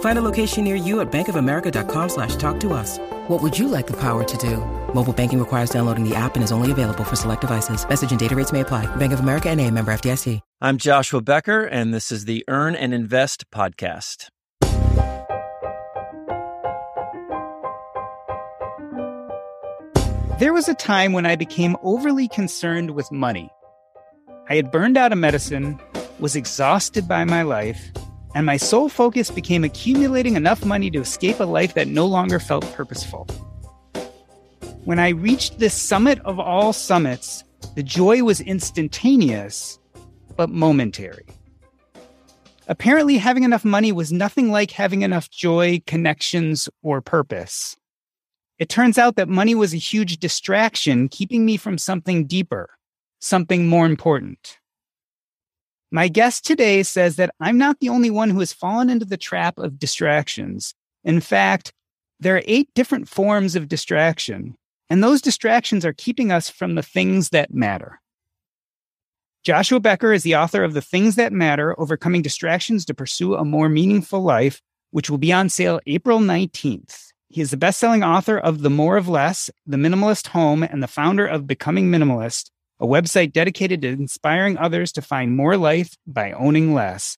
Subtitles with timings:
[0.00, 2.98] Find a location near you at bankofamerica.com slash talk to us.
[3.28, 4.58] What would you like the power to do?
[4.94, 7.86] Mobile banking requires downloading the app and is only available for select devices.
[7.88, 8.86] Message and data rates may apply.
[8.96, 10.40] Bank of America and a member FDIC.
[10.60, 14.28] I'm Joshua Becker, and this is the Earn and Invest podcast.
[20.38, 23.50] There was a time when I became overly concerned with money.
[24.48, 25.78] I had burned out of medicine,
[26.18, 27.92] was exhausted by my life,
[28.34, 32.38] and my sole focus became accumulating enough money to escape a life that no longer
[32.38, 33.26] felt purposeful.
[34.84, 39.78] When I reached this summit of all summits, the joy was instantaneous,
[40.36, 41.26] but momentary.
[42.66, 47.76] Apparently, having enough money was nothing like having enough joy, connections, or purpose.
[48.58, 52.70] It turns out that money was a huge distraction, keeping me from something deeper,
[53.20, 54.58] something more important.
[55.94, 59.16] My guest today says that I'm not the only one who has fallen into the
[59.16, 60.74] trap of distractions.
[61.04, 61.72] In fact,
[62.18, 64.56] there are eight different forms of distraction,
[64.90, 68.00] and those distractions are keeping us from the things that matter.
[69.44, 73.44] Joshua Becker is the author of The Things That Matter Overcoming Distractions to Pursue a
[73.44, 77.12] More Meaningful Life, which will be on sale April 19th.
[77.28, 80.82] He is the best selling author of The More of Less, The Minimalist Home, and
[80.82, 82.50] the founder of Becoming Minimalist,
[82.84, 87.16] a website dedicated to inspiring others to find more life by owning less.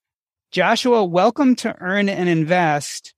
[0.52, 3.14] Joshua, welcome to Earn and Invest.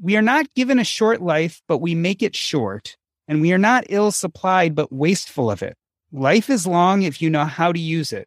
[0.00, 2.96] We are not given a short life, but we make it short.
[3.28, 5.76] And we are not ill supplied, but wasteful of it.
[6.10, 8.26] Life is long if you know how to use it.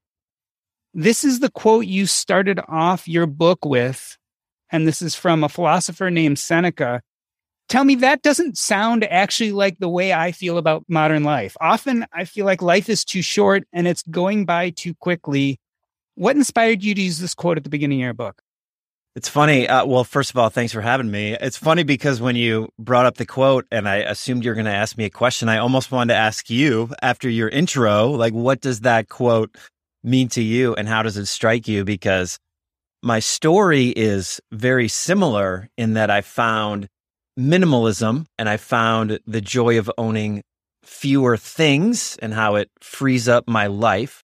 [0.93, 4.15] This is the quote you started off your book with.
[4.69, 7.01] And this is from a philosopher named Seneca
[7.69, 11.55] tell me that doesn't sound actually like the way I feel about modern life.
[11.59, 15.59] Often I feel like life is too short and it's going by too quickly.
[16.15, 18.41] What inspired you to use this quote at the beginning of your book?
[19.15, 19.67] It's funny.
[19.67, 21.37] Uh, well, first of all, thanks for having me.
[21.39, 24.71] It's funny because when you brought up the quote and I assumed you're going to
[24.71, 28.59] ask me a question, I almost wanted to ask you after your intro, like, what
[28.59, 29.55] does that quote
[30.03, 31.83] mean to you and how does it strike you?
[31.83, 32.39] Because
[33.03, 36.87] my story is very similar in that I found
[37.37, 40.43] minimalism and I found the joy of owning
[40.83, 44.23] fewer things and how it frees up my life.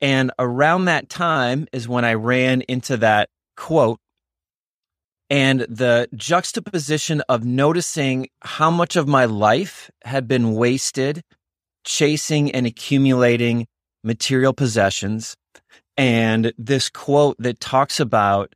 [0.00, 3.98] And around that time is when I ran into that quote
[5.30, 11.22] and the juxtaposition of noticing how much of my life had been wasted
[11.84, 13.66] chasing and accumulating
[14.04, 15.34] material possessions.
[15.96, 18.54] And this quote that talks about,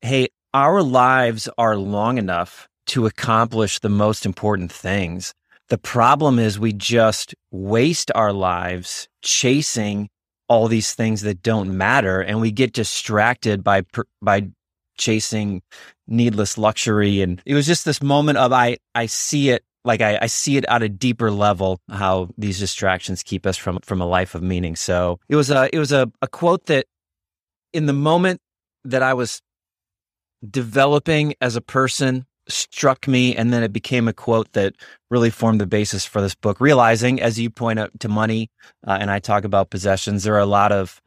[0.00, 5.32] hey, our lives are long enough to accomplish the most important things.
[5.68, 10.08] The problem is we just waste our lives chasing
[10.48, 13.82] all these things that don't matter and we get distracted by
[14.20, 14.48] by
[14.98, 15.62] chasing
[16.08, 20.18] needless luxury and it was just this moment of I I see it like I,
[20.22, 24.06] I see it at a deeper level how these distractions keep us from from a
[24.06, 24.74] life of meaning.
[24.74, 26.86] So it was a it was a, a quote that
[27.72, 28.40] in the moment
[28.84, 29.40] that I was
[30.48, 34.74] developing as a person struck me and then it became a quote that
[35.10, 36.60] really formed the basis for this book.
[36.60, 38.50] Realizing as you point out to money
[38.86, 41.00] uh, and i talk about possessions there are a lot of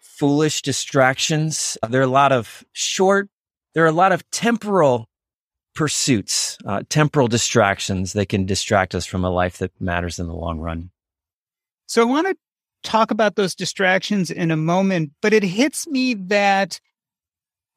[0.00, 1.76] foolish distractions.
[1.88, 3.28] There are a lot of short
[3.74, 5.06] there are a lot of temporal
[5.74, 10.34] pursuits uh, temporal distractions that can distract us from a life that matters in the
[10.34, 10.90] long run.
[11.86, 12.36] So i want to
[12.82, 16.80] talk about those distractions in a moment but it hits me that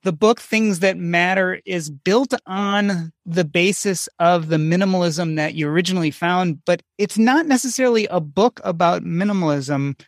[0.04, 5.68] the book Things That Matter is built on the basis of the minimalism that you
[5.68, 10.00] originally found, but it's not necessarily a book about minimalism.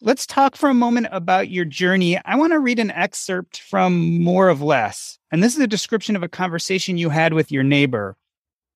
[0.00, 2.18] Let's talk for a moment about your journey.
[2.24, 5.18] I want to read an excerpt from More of Less.
[5.30, 8.16] And this is a description of a conversation you had with your neighbor.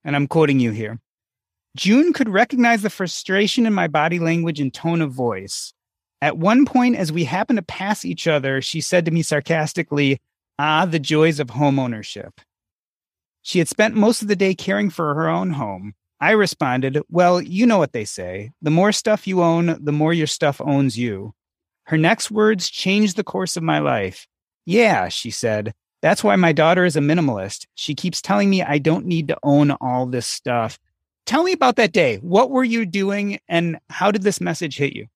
[0.05, 1.00] And I'm quoting you here.
[1.76, 5.73] June could recognize the frustration in my body language and tone of voice.
[6.20, 10.20] At one point, as we happened to pass each other, she said to me sarcastically,
[10.59, 12.41] Ah, the joys of home ownership.
[13.43, 15.95] She had spent most of the day caring for her own home.
[16.21, 18.53] I responded, Well, you know what they say.
[18.62, 21.35] The more stuff you own, the more your stuff owns you.
[21.85, 24.27] Her next words changed the course of my life.
[24.65, 25.75] Yeah, she said.
[26.01, 27.67] That's why my daughter is a minimalist.
[27.75, 30.79] She keeps telling me I don't need to own all this stuff.
[31.27, 32.17] Tell me about that day.
[32.17, 35.06] What were you doing and how did this message hit you?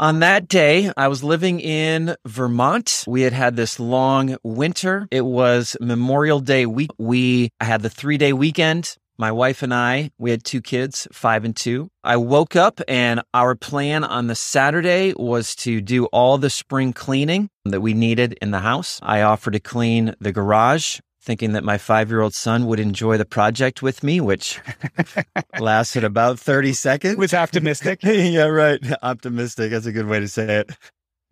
[0.00, 3.04] On that day, I was living in Vermont.
[3.06, 5.06] We had had this long winter.
[5.12, 6.90] It was Memorial Day week.
[6.98, 8.96] We had the three day weekend.
[9.18, 11.90] My wife and I, we had two kids, five and two.
[12.02, 16.92] I woke up and our plan on the Saturday was to do all the spring
[16.92, 18.98] cleaning that we needed in the house.
[19.00, 23.16] I offered to clean the garage, thinking that my five year old son would enjoy
[23.16, 24.60] the project with me, which
[25.58, 27.16] lasted about 30 seconds.
[27.16, 28.00] Was optimistic.
[28.02, 28.80] yeah, right.
[29.02, 29.70] Optimistic.
[29.70, 30.70] That's a good way to say it.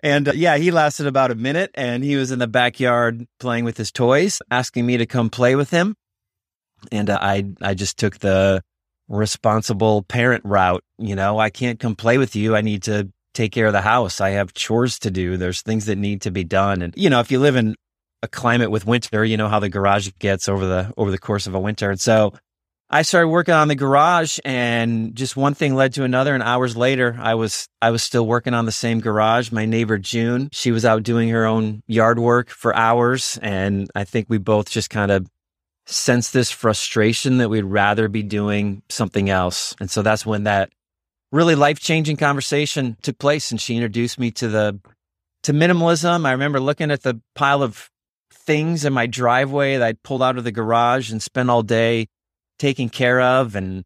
[0.03, 3.65] And uh, yeah, he lasted about a minute and he was in the backyard playing
[3.65, 5.95] with his toys, asking me to come play with him
[6.91, 8.63] and uh, I I just took the
[9.09, 10.83] responsible parent route.
[10.99, 12.57] You know, I can't come play with you.
[12.57, 14.21] I need to take care of the house.
[14.21, 15.37] I have chores to do.
[15.37, 16.83] There's things that need to be done.
[16.83, 17.77] And you know, if you live in
[18.23, 21.47] a climate with winter, you know how the garage gets over the over the course
[21.47, 21.91] of a winter.
[21.91, 22.35] And so
[22.89, 26.77] I started working on the garage and just one thing led to another and hours
[26.77, 29.51] later I was I was still working on the same garage.
[29.51, 34.05] My neighbor June, she was out doing her own yard work for hours and I
[34.05, 35.27] think we both just kind of
[35.87, 39.75] sense this frustration that we'd rather be doing something else.
[39.81, 40.71] And so that's when that
[41.33, 43.51] really life changing conversation took place.
[43.51, 44.81] And she introduced me to the,
[45.45, 46.27] to minimalism.
[46.27, 47.91] I remember looking at the pile of
[48.47, 52.09] things in my driveway that I'd pulled out of the garage and spent all day
[52.59, 53.85] taking care of and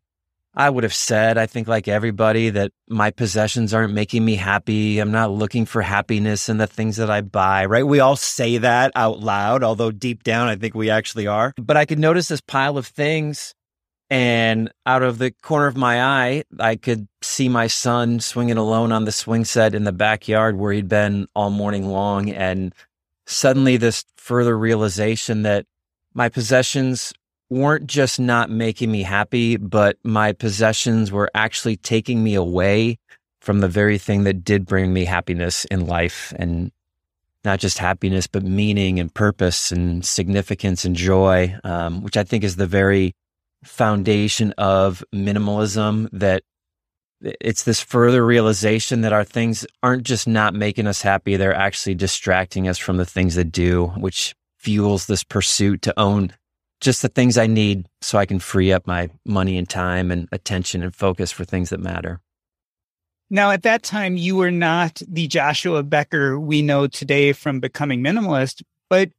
[0.59, 4.99] I would have said, I think, like everybody, that my possessions aren't making me happy.
[4.99, 7.87] I'm not looking for happiness in the things that I buy, right?
[7.87, 11.53] We all say that out loud, although deep down, I think we actually are.
[11.59, 13.55] But I could notice this pile of things.
[14.09, 18.93] And out of the corner of my eye, I could see my son swinging alone
[18.93, 22.31] on the swing set in the backyard where he'd been all morning long.
[22.31, 22.73] And
[23.27, 25.67] suddenly, this further realization that
[26.15, 27.13] my possessions
[27.51, 32.99] weren't just not making me happy, but my possessions were actually taking me away
[33.41, 36.73] from the very thing that did bring me happiness in life and
[37.45, 42.43] not just happiness, but meaning and purpose and significance and joy, um, which I think
[42.43, 43.15] is the very
[43.63, 46.43] foundation of minimalism that
[47.21, 51.37] it's this further realization that our things aren't just not making us happy.
[51.37, 56.33] They're actually distracting us from the things that do, which fuels this pursuit to own
[56.81, 60.29] just the things I need so I can free up my money and time and
[60.31, 62.21] attention and focus for things that matter.
[63.31, 68.01] Now, at that time, you were not the Joshua Becker we know today from becoming
[68.01, 69.11] minimalist, but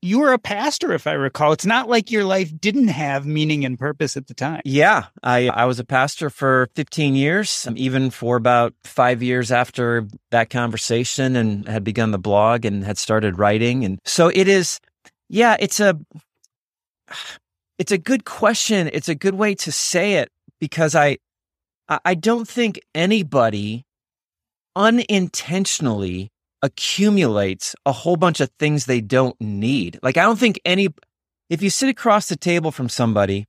[0.00, 1.52] you were a pastor, if I recall.
[1.52, 4.62] It's not like your life didn't have meaning and purpose at the time.
[4.64, 9.50] Yeah, I, I was a pastor for 15 years, um, even for about five years
[9.50, 13.84] after that conversation, and had begun the blog and had started writing.
[13.84, 14.80] And so it is,
[15.28, 15.98] yeah, it's a,
[17.78, 18.90] it's a good question.
[18.92, 20.30] It's a good way to say it
[20.60, 21.18] because I,
[21.88, 23.84] I don't think anybody
[24.76, 26.30] unintentionally
[26.62, 29.98] accumulates a whole bunch of things they don't need.
[30.02, 30.88] Like, I don't think any,
[31.48, 33.46] if you sit across the table from somebody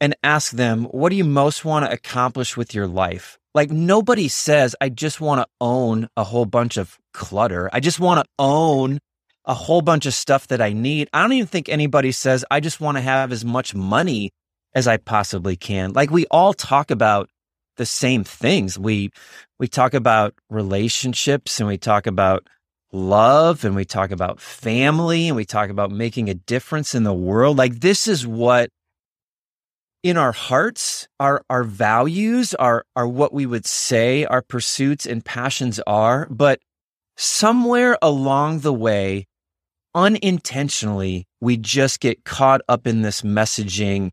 [0.00, 3.38] and ask them, what do you most want to accomplish with your life?
[3.54, 7.68] Like, nobody says, I just want to own a whole bunch of clutter.
[7.72, 8.98] I just want to own
[9.44, 11.08] a whole bunch of stuff that I need.
[11.12, 14.30] I don't even think anybody says, I just want to have as much money
[14.74, 15.92] as I possibly can.
[15.92, 17.28] Like we all talk about
[17.76, 18.78] the same things.
[18.78, 19.10] We,
[19.58, 22.46] we talk about relationships and we talk about
[22.92, 27.14] love and we talk about family and we talk about making a difference in the
[27.14, 27.56] world.
[27.56, 28.70] Like this is what
[30.02, 35.24] in our hearts, our, our values are, are what we would say our pursuits and
[35.24, 36.26] passions are.
[36.28, 36.60] But
[37.16, 39.26] somewhere along the way,
[39.94, 44.10] unintentionally, we just get caught up in this messaging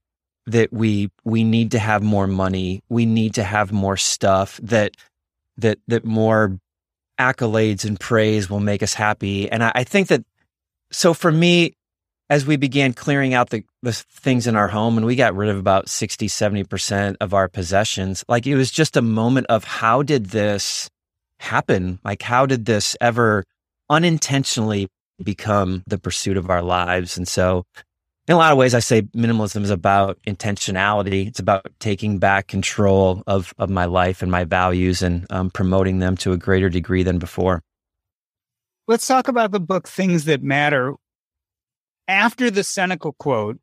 [0.47, 4.95] that we we need to have more money, we need to have more stuff, that
[5.57, 6.57] that that more
[7.19, 9.51] accolades and praise will make us happy.
[9.51, 10.23] And I, I think that
[10.91, 11.73] so for me,
[12.29, 15.49] as we began clearing out the, the things in our home and we got rid
[15.49, 20.01] of about 60, 70% of our possessions, like it was just a moment of how
[20.01, 20.89] did this
[21.39, 21.99] happen?
[22.03, 23.43] Like, how did this ever
[23.89, 24.87] unintentionally
[25.23, 27.17] become the pursuit of our lives.
[27.17, 27.65] And so
[28.29, 31.25] in a lot of ways, I say minimalism is about intentionality.
[31.27, 35.97] It's about taking back control of of my life and my values and um, promoting
[35.97, 37.63] them to a greater degree than before.
[38.87, 40.93] Let's talk about the book Things That Matter.
[42.07, 43.59] After the Seneca quote,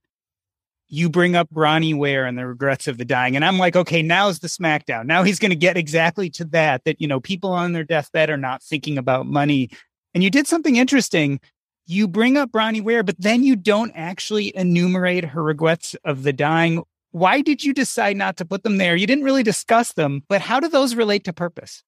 [0.89, 3.37] you bring up Bronnie Ware and the regrets of the dying.
[3.37, 5.07] And I'm like, okay, now's the smackdown.
[5.07, 8.31] Now he's going to get exactly to that, that, you know, people on their deathbed
[8.31, 9.71] are not thinking about money.
[10.13, 11.41] And you did something interesting.
[11.87, 16.33] You bring up Bronnie Ware, but then you don't actually enumerate her regrets of the
[16.33, 16.83] dying.
[17.13, 18.97] Why did you decide not to put them there?
[18.97, 21.85] You didn't really discuss them, but how do those relate to purpose?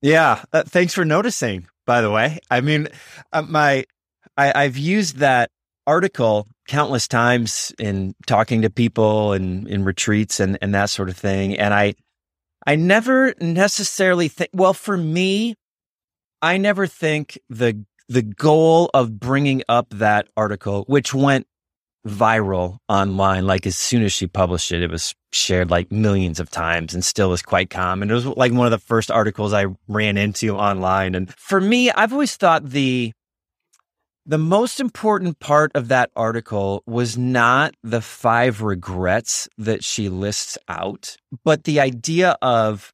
[0.00, 0.42] Yeah.
[0.52, 2.38] Uh, thanks for noticing, by the way.
[2.50, 2.88] I mean,
[3.32, 3.84] uh, my,
[4.36, 5.50] I, I've used that
[5.86, 11.16] article countless times in talking to people and in retreats and, and that sort of
[11.16, 11.58] thing.
[11.58, 11.94] And I,
[12.66, 15.54] I never necessarily think, well, for me,
[16.40, 21.46] I never think the, the goal of bringing up that article, which went
[22.06, 26.50] viral online, like as soon as she published it, it was shared like millions of
[26.50, 28.10] times and still is quite common.
[28.10, 31.14] It was like one of the first articles I ran into online.
[31.14, 33.12] And for me, I've always thought the,
[34.26, 40.58] the most important part of that article was not the five regrets that she lists
[40.68, 42.92] out, but the idea of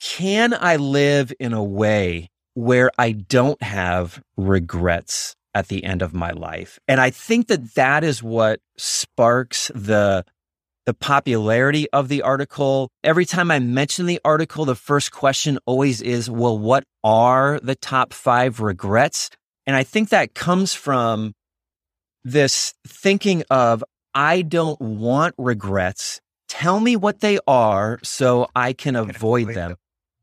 [0.00, 6.14] can I live in a way where I don't have regrets at the end of
[6.14, 6.78] my life?
[6.86, 10.24] And I think that that is what sparks the
[10.86, 12.90] the popularity of the article.
[13.04, 17.74] Every time I mention the article, the first question always is, well, what are the
[17.76, 19.30] top five regrets?
[19.66, 21.34] And I think that comes from
[22.24, 26.20] this thinking of, I don't want regrets.
[26.48, 29.76] Tell me what they are so I can avoid them.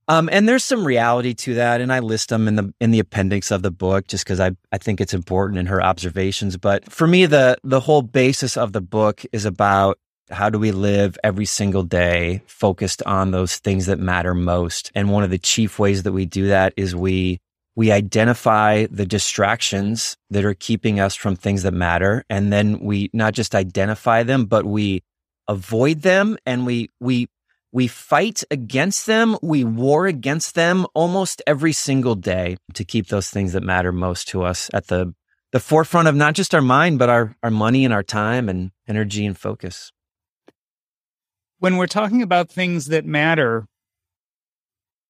[0.10, 3.00] Um, and there's some reality to that, and I list them in the in the
[3.00, 6.58] appendix of the book just because I I think it's important in her observations.
[6.58, 10.00] But for me, the the whole basis of the book is about
[10.30, 14.92] how do we live every single day focused on those things that matter most.
[14.94, 17.40] And one of the chief ways that we do that is we
[17.78, 22.26] we identify the distractions that are keeping us from things that matter.
[22.28, 25.04] And then we not just identify them, but we
[25.48, 27.28] avoid them and we, we,
[27.78, 29.38] we fight against them.
[29.44, 34.30] We war against them almost every single day to keep those things that matter most
[34.30, 35.14] to us at the,
[35.52, 38.72] the forefront of not just our mind, but our, our money and our time and
[38.88, 39.92] energy and focus.
[41.60, 43.68] When we're talking about things that matter,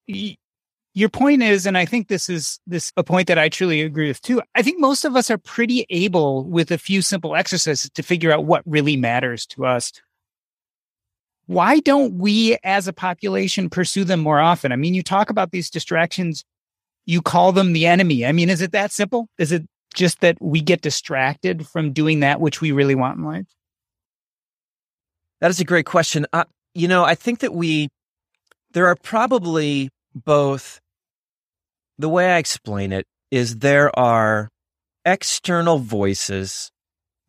[0.06, 4.08] your point is, and I think this is this a point that I truly agree
[4.08, 4.42] with too.
[4.54, 8.30] I think most of us are pretty able with a few simple exercises to figure
[8.30, 9.90] out what really matters to us.
[11.48, 14.70] Why don't we as a population pursue them more often?
[14.70, 16.44] I mean, you talk about these distractions,
[17.06, 18.26] you call them the enemy.
[18.26, 19.30] I mean, is it that simple?
[19.38, 23.24] Is it just that we get distracted from doing that which we really want in
[23.24, 23.46] life?
[25.40, 26.26] That is a great question.
[26.34, 27.88] Uh, you know, I think that we,
[28.72, 30.82] there are probably both
[31.98, 34.50] the way I explain it is there are
[35.06, 36.70] external voices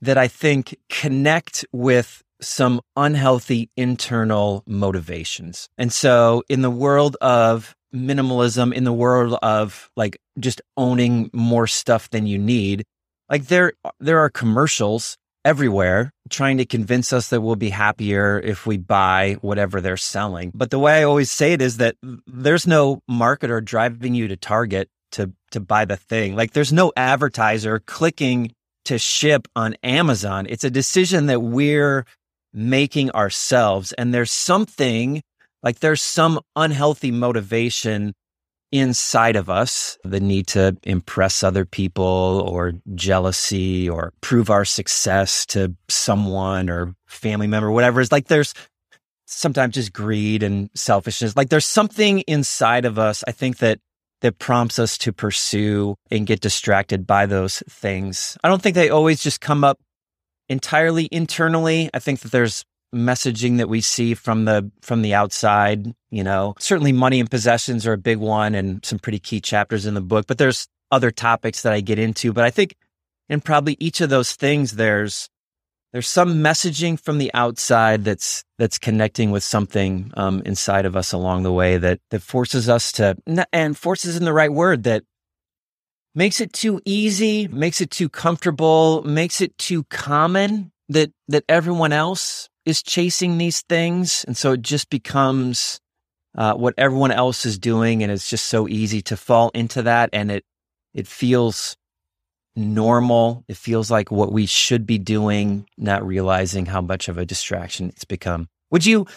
[0.02, 5.67] that I think connect with some unhealthy internal motivations.
[5.77, 11.67] And so in the world of minimalism, in the world of like just owning more
[11.67, 12.86] stuff than you need,
[13.29, 18.65] like there, there are commercials everywhere trying to convince us that we'll be happier if
[18.65, 20.51] we buy whatever they're selling.
[20.53, 21.96] But the way I always say it is that
[22.27, 26.36] there's no marketer driving you to Target to to buy the thing.
[26.36, 28.53] Like there's no advertiser clicking
[28.86, 30.46] to ship on Amazon.
[30.50, 32.05] It's a decision that we're
[32.53, 35.22] making ourselves and there's something
[35.62, 38.13] like there's some unhealthy motivation
[38.72, 45.46] inside of us the need to impress other people or jealousy or prove our success
[45.46, 48.00] to someone or family member, whatever.
[48.00, 48.53] It's like there's
[49.25, 51.36] sometimes just greed and selfishness.
[51.36, 53.79] Like there's something inside of us, I think that
[54.22, 58.38] that prompts us to pursue and get distracted by those things.
[58.44, 59.79] I don't think they always just come up
[60.50, 61.89] entirely internally.
[61.94, 66.56] I think that there's messaging that we see from the from the outside you know
[66.58, 70.01] certainly money and possessions are a big one and some pretty key chapters in the
[70.01, 72.75] book but there's other topics that i get into but i think
[73.29, 75.29] in probably each of those things there's
[75.91, 81.12] there's some messaging from the outside that's that's connecting with something um, inside of us
[81.13, 83.15] along the way that that forces us to
[83.53, 85.03] and forces in the right word that
[86.16, 91.94] makes it too easy makes it too comfortable makes it too common that that everyone
[91.94, 94.24] else is chasing these things.
[94.25, 95.80] And so it just becomes
[96.38, 98.04] uh, what everyone else is doing.
[98.04, 100.10] And it's just so easy to fall into that.
[100.13, 100.46] And it,
[100.94, 101.75] it feels
[102.56, 103.44] normal.
[103.48, 107.89] It feels like what we should be doing, not realizing how much of a distraction
[107.89, 108.48] it's become.
[108.72, 109.08] Would you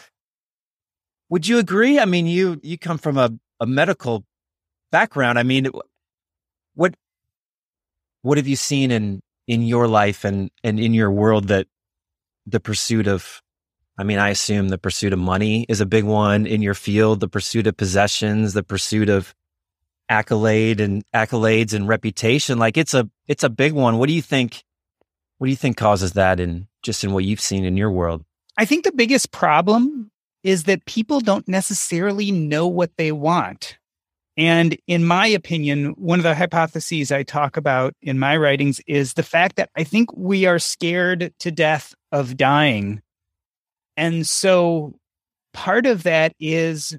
[1.29, 1.99] would you agree?
[1.99, 3.31] I mean, you you come from a,
[3.61, 4.25] a medical
[4.91, 5.39] background.
[5.39, 5.69] I mean,
[6.75, 6.95] what
[8.23, 11.67] what have you seen in in your life and and in your world that
[12.47, 13.43] the pursuit of
[13.99, 17.21] I mean, I assume the pursuit of money is a big one in your field,
[17.21, 19.35] the pursuit of possessions, the pursuit of
[20.09, 22.59] accolade and accolades and reputation.
[22.59, 23.99] Like it's a it's a big one.
[23.99, 24.65] What do you think
[25.39, 28.25] what do you think causes that in just in what you've seen in your world?
[28.57, 30.11] I think the biggest problem
[30.43, 33.79] is that people don't necessarily know what they want.
[34.37, 39.15] And in my opinion, one of the hypotheses I talk about in my writings is
[39.15, 43.03] the fact that I think we are scared to death of dying.
[43.97, 44.95] And so
[45.53, 46.97] part of that is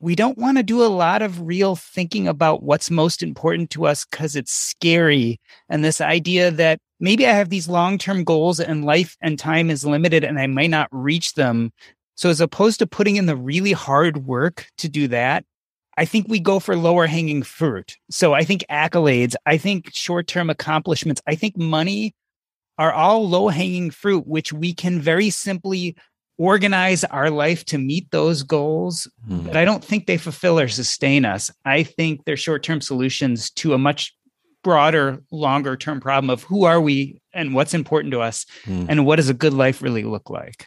[0.00, 3.86] we don't want to do a lot of real thinking about what's most important to
[3.86, 5.38] us because it's scary.
[5.68, 9.70] And this idea that maybe I have these long term goals and life and time
[9.70, 11.72] is limited and I might not reach them.
[12.16, 15.44] So as opposed to putting in the really hard work to do that,
[16.00, 17.98] I think we go for lower hanging fruit.
[18.10, 22.14] So I think accolades, I think short term accomplishments, I think money
[22.78, 25.94] are all low hanging fruit, which we can very simply
[26.38, 29.06] organize our life to meet those goals.
[29.28, 29.44] Mm.
[29.44, 31.50] But I don't think they fulfill or sustain us.
[31.66, 34.16] I think they're short term solutions to a much
[34.64, 38.86] broader, longer term problem of who are we and what's important to us mm.
[38.88, 40.66] and what does a good life really look like.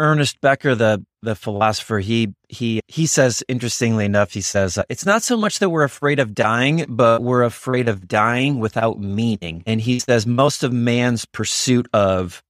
[0.00, 5.22] Ernest Becker, the the philosopher, he he he says interestingly enough, he says it's not
[5.22, 9.62] so much that we're afraid of dying, but we're afraid of dying without meaning.
[9.66, 12.42] And he says most of man's pursuit of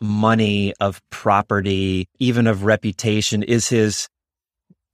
[0.00, 4.08] money, of property, even of reputation is his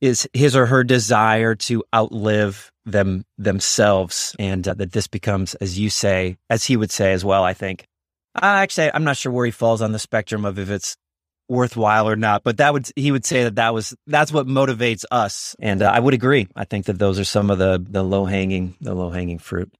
[0.00, 5.78] is his or her desire to outlive them themselves and uh, that this becomes as
[5.78, 7.84] you say as he would say as well i think
[8.36, 10.96] uh, actually i'm not sure where he falls on the spectrum of if it's
[11.50, 12.44] worthwhile or not.
[12.44, 15.90] But that would he would say that that was that's what motivates us, and uh,
[15.90, 16.48] I would agree.
[16.56, 19.70] I think that those are some of the the low hanging the low hanging fruit.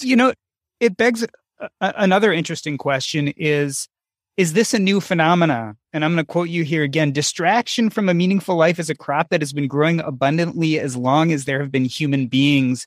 [0.00, 0.32] You know,
[0.80, 1.24] it begs
[1.60, 3.88] a, another interesting question: is
[4.36, 5.76] is this a new phenomena?
[5.94, 8.94] And I'm going to quote you here again: "Distraction from a meaningful life is a
[8.94, 12.86] crop that has been growing abundantly as long as there have been human beings."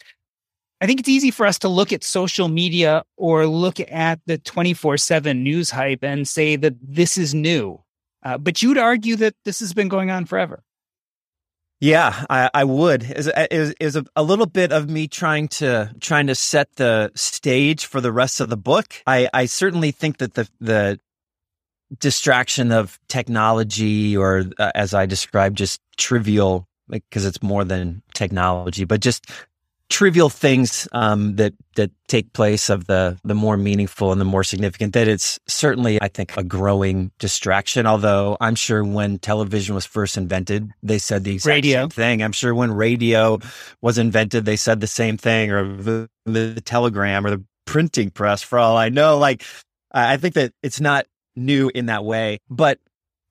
[0.81, 4.37] I think it's easy for us to look at social media or look at the
[4.37, 7.81] 24 7 news hype and say that this is new.
[8.25, 10.63] Uh, but you'd argue that this has been going on forever.
[11.79, 13.03] Yeah, I, I would.
[13.03, 17.85] Is is is a, little bit of me trying to trying to set the stage
[17.85, 18.95] for the rest of the book.
[19.05, 20.99] I, I certainly think that the the
[21.99, 28.85] distraction of technology, or uh, as I described, just trivial, because it's more than technology,
[28.85, 29.29] but just
[29.89, 34.43] trivial things um, that that take place of the the more meaningful and the more
[34.43, 37.85] significant that it's certainly i think a growing distraction.
[37.85, 41.83] Although i'm sure when television was first invented they said the exact radio.
[41.83, 42.23] same thing.
[42.23, 43.39] I'm sure when radio
[43.81, 48.41] was invented they said the same thing or the, the telegram or the printing press
[48.41, 49.17] for all i know.
[49.17, 49.43] Like
[49.91, 52.39] i think that it's not new in that way.
[52.49, 52.79] But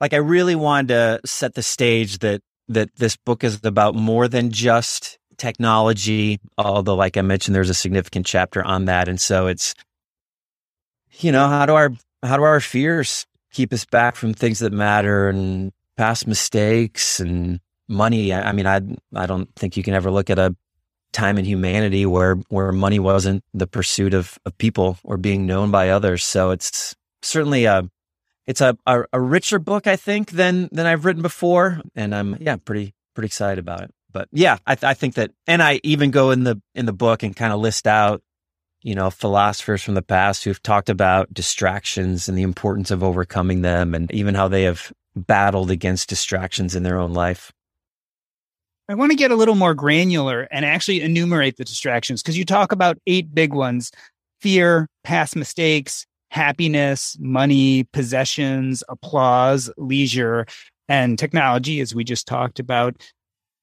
[0.00, 4.28] like i really wanted to set the stage that that this book is about more
[4.28, 9.08] than just technology, although, like I mentioned, there's a significant chapter on that.
[9.08, 9.74] And so it's,
[11.20, 11.90] you know, how do our,
[12.22, 17.60] how do our fears keep us back from things that matter and past mistakes and
[17.88, 18.32] money?
[18.32, 18.80] I, I mean, I,
[19.14, 20.54] I don't think you can ever look at a
[21.12, 25.70] time in humanity where, where money wasn't the pursuit of, of people or being known
[25.70, 26.24] by others.
[26.24, 27.88] So it's certainly a,
[28.46, 31.80] it's a, a, a richer book, I think, than, than I've written before.
[31.94, 33.94] And I'm, yeah, pretty, pretty excited about it.
[34.14, 36.92] But yeah, I, th- I think that, and I even go in the in the
[36.92, 38.22] book and kind of list out,
[38.80, 43.60] you know, philosophers from the past who've talked about distractions and the importance of overcoming
[43.62, 47.52] them, and even how they have battled against distractions in their own life.
[48.88, 52.44] I want to get a little more granular and actually enumerate the distractions because you
[52.44, 53.90] talk about eight big ones
[54.40, 60.46] fear, past mistakes, happiness, money, possessions, applause, leisure,
[60.88, 62.94] and technology, as we just talked about.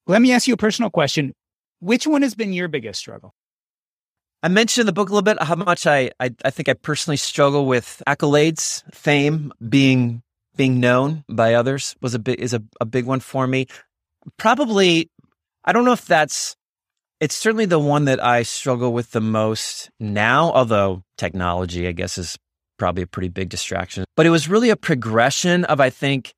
[0.07, 1.33] Let me ask you a personal question.
[1.79, 3.33] Which one has been your biggest struggle?
[4.43, 6.73] I mentioned in the book a little bit how much I, I, I think I
[6.73, 10.23] personally struggle with accolades, fame, being
[10.57, 13.67] being known by others was a bit is a, a big one for me.
[14.37, 15.09] Probably
[15.63, 16.55] I don't know if that's
[17.19, 22.17] it's certainly the one that I struggle with the most now, although technology, I guess,
[22.17, 22.37] is
[22.79, 24.05] probably a pretty big distraction.
[24.17, 26.33] But it was really a progression of, I think,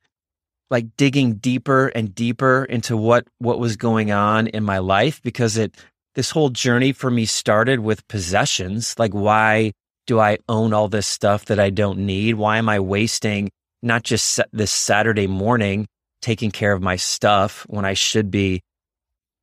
[0.69, 5.57] like digging deeper and deeper into what what was going on in my life because
[5.57, 5.75] it
[6.15, 8.95] this whole journey for me started with possessions.
[8.97, 9.73] Like, why
[10.05, 12.35] do I own all this stuff that I don't need?
[12.35, 13.49] Why am I wasting
[13.81, 15.87] not just this Saturday morning
[16.21, 18.61] taking care of my stuff when I should be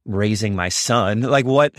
[0.04, 1.22] raising my son?
[1.22, 1.74] Like, what,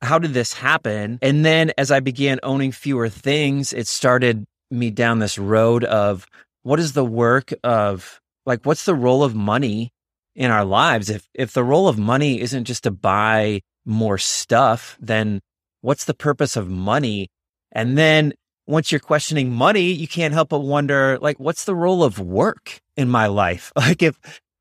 [0.00, 1.18] how did this happen?
[1.22, 6.26] And then as I began owning fewer things, it started me down this road of
[6.62, 9.92] what is the work of, like, what's the role of money
[10.34, 11.10] in our lives?
[11.10, 15.40] If, if the role of money isn't just to buy more stuff, then
[15.80, 17.28] what's the purpose of money?
[17.72, 18.32] And then
[18.66, 22.80] once you're questioning money, you can't help but wonder, like, what's the role of work
[22.96, 23.72] in my life?
[23.76, 24.18] Like, if,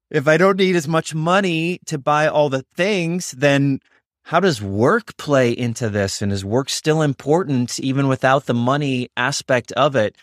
[0.09, 3.79] if I don't need as much money to buy all the things, then
[4.23, 6.21] how does work play into this?
[6.21, 10.15] And is work still important even without the money aspect of it?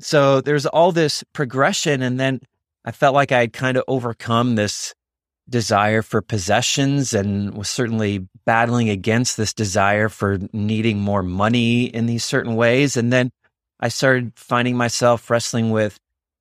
[0.00, 2.02] So there's all this progression.
[2.02, 2.40] And then
[2.84, 4.94] I felt like I had kind of overcome this
[5.48, 12.06] desire for possessions and was certainly battling against this desire for needing more money in
[12.06, 12.96] these certain ways.
[12.96, 13.30] And then
[13.80, 15.98] I started finding myself wrestling with,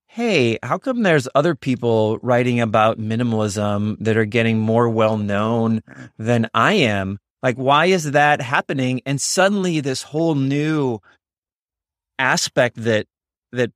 [0.08, 5.82] hey, how come there's other people writing about minimalism that are getting more well known
[6.18, 7.20] than I am?
[7.42, 9.02] Like, why is that happening?
[9.06, 11.00] And suddenly this whole new
[12.18, 13.08] aspect that,
[13.52, 13.72] that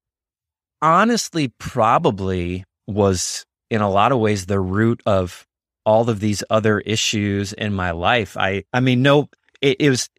[0.81, 5.45] honestly probably was in a lot of ways the root of
[5.85, 8.35] all of these other issues in my life.
[8.37, 9.29] I, I mean, no,
[9.61, 10.09] it, it was,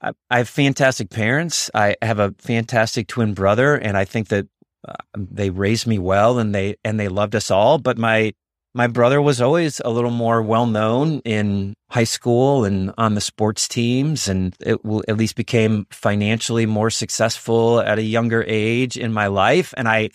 [0.00, 1.70] I, I, have fantastic parents.
[1.74, 4.48] I have a fantastic twin brother, and I think that
[4.86, 7.78] uh, they raised me well and they, and they loved us all.
[7.78, 8.32] But my,
[8.74, 13.20] my brother was always a little more well known in high school and on the
[13.20, 18.96] sports teams, and it will at least became financially more successful at a younger age
[18.96, 19.72] in my life.
[19.76, 20.10] And I,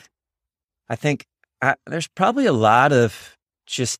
[0.90, 1.26] I think
[1.62, 3.98] I, there's probably a lot of just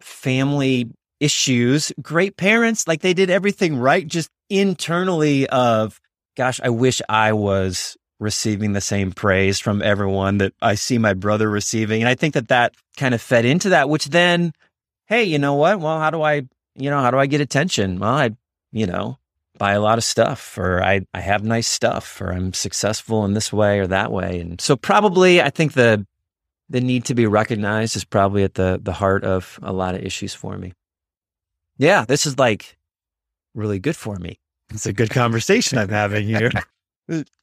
[0.00, 1.92] family issues.
[2.02, 6.00] Great parents, like they did everything right, just internally of,
[6.36, 11.14] gosh, I wish I was receiving the same praise from everyone that I see my
[11.14, 12.02] brother receiving.
[12.02, 14.52] And I think that that kind of fed into that, which then,
[15.06, 15.80] hey, you know what?
[15.80, 16.42] Well, how do I,
[16.74, 17.98] you know, how do I get attention?
[17.98, 18.30] Well, I,
[18.72, 19.18] you know,
[19.58, 23.34] buy a lot of stuff or I, I have nice stuff or I'm successful in
[23.34, 24.40] this way or that way.
[24.40, 26.06] And so probably I think the
[26.70, 30.02] the need to be recognized is probably at the the heart of a lot of
[30.02, 30.72] issues for me.
[31.76, 32.76] Yeah, this is like
[33.54, 34.38] really good for me.
[34.70, 36.50] It's a good conversation I'm having here.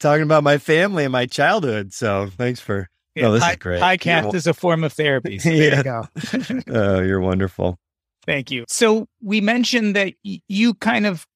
[0.00, 1.92] Talking about my family and my childhood.
[1.92, 3.80] So thanks for yeah, oh, this is great.
[3.82, 5.38] Podcast is a form of therapy.
[5.38, 6.08] So there you go.
[6.68, 7.78] oh, you're wonderful.
[8.26, 8.64] Thank you.
[8.68, 11.26] So we mentioned that y- you kind of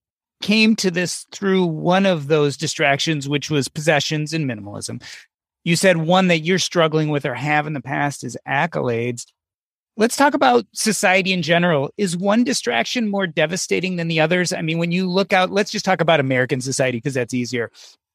[0.43, 5.03] came to this through one of those distractions, which was possessions and minimalism.
[5.65, 9.27] You said one that you're struggling with or have in the past is accolades.
[9.99, 11.91] Let's talk about society in general.
[11.97, 14.53] Is one distraction more devastating than the others?
[14.53, 17.71] I mean, when you look out, let's just talk about American society because that's easier.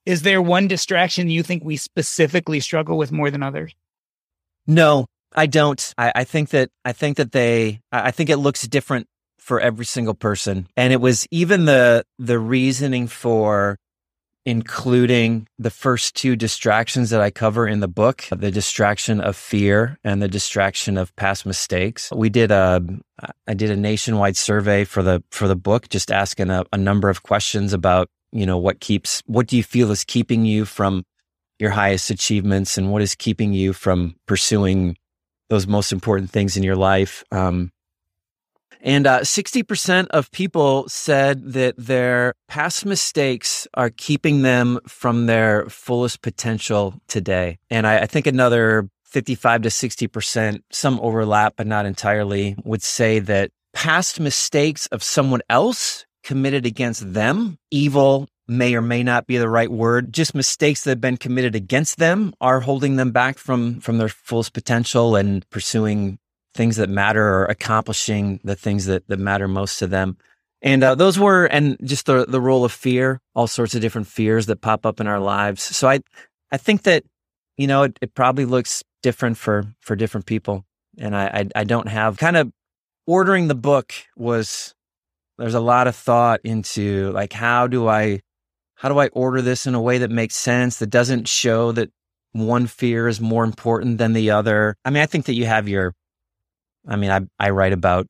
[0.06, 3.74] Is there one distraction you think we specifically struggle with more than others?
[4.68, 5.94] No, I don't.
[5.98, 9.86] I, I think that I think that they I think it looks different for every
[9.86, 10.68] single person.
[10.78, 13.78] And it was even the the reasoning for
[14.46, 20.00] including the first two distractions that I cover in the book, the distraction of fear
[20.04, 22.12] and the distraction of past mistakes.
[22.12, 22.84] We did a,
[23.48, 27.10] I did a nationwide survey for the, for the book, just asking a, a number
[27.10, 31.04] of questions about, you know, what keeps, what do you feel is keeping you from
[31.60, 34.98] your highest achievements and what is keeping you from pursuing
[35.50, 37.24] those most important things in your life?
[37.32, 37.72] Um,
[38.84, 45.70] and uh, 60% of people said that their past mistakes are keeping them from their
[45.70, 47.60] fullest potential today.
[47.70, 53.20] And I, I think another 55 to 60%, some overlap, but not entirely, would say
[53.20, 59.38] that past mistakes of someone else committed against them, evil may or may not be
[59.38, 63.38] the right word, just mistakes that have been committed against them are holding them back
[63.38, 66.20] from, from their fullest potential and pursuing
[66.54, 70.18] things that matter or accomplishing the things that, that matter most to them.
[70.62, 74.08] And uh, those were, and just the the role of fear, all sorts of different
[74.08, 75.64] fears that pop up in our lives.
[75.64, 76.02] So I,
[76.52, 77.04] I think that,
[77.58, 80.66] you know, it, it probably looks different for for different people.
[81.00, 82.52] And I, I, I don't have kind of
[83.08, 84.76] ordering the book was
[85.42, 88.22] there's a lot of thought into like how do I
[88.76, 91.92] how do I order this in a way that makes sense that doesn't show that
[92.32, 94.76] one fear is more important than the other.
[94.86, 95.94] I mean, I think that you have your
[96.88, 98.08] I mean, I, I write about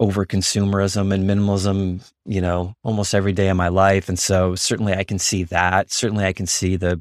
[0.00, 4.08] over consumerism and minimalism, you know, almost every day of my life.
[4.08, 5.90] And so certainly I can see that.
[5.90, 7.00] Certainly I can see the,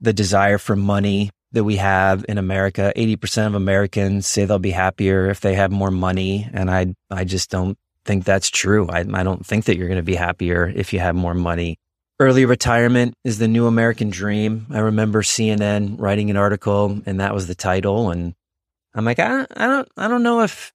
[0.00, 2.92] the desire for money that we have in America.
[2.96, 6.48] 80% of Americans say they'll be happier if they have more money.
[6.52, 8.88] And I, I just don't think that's true.
[8.88, 11.78] I, I don't think that you're going to be happier if you have more money.
[12.20, 14.66] Early retirement is the new American dream.
[14.70, 18.10] I remember CNN writing an article and that was the title.
[18.10, 18.34] And
[18.94, 20.72] I'm like, I, I don't, I don't know if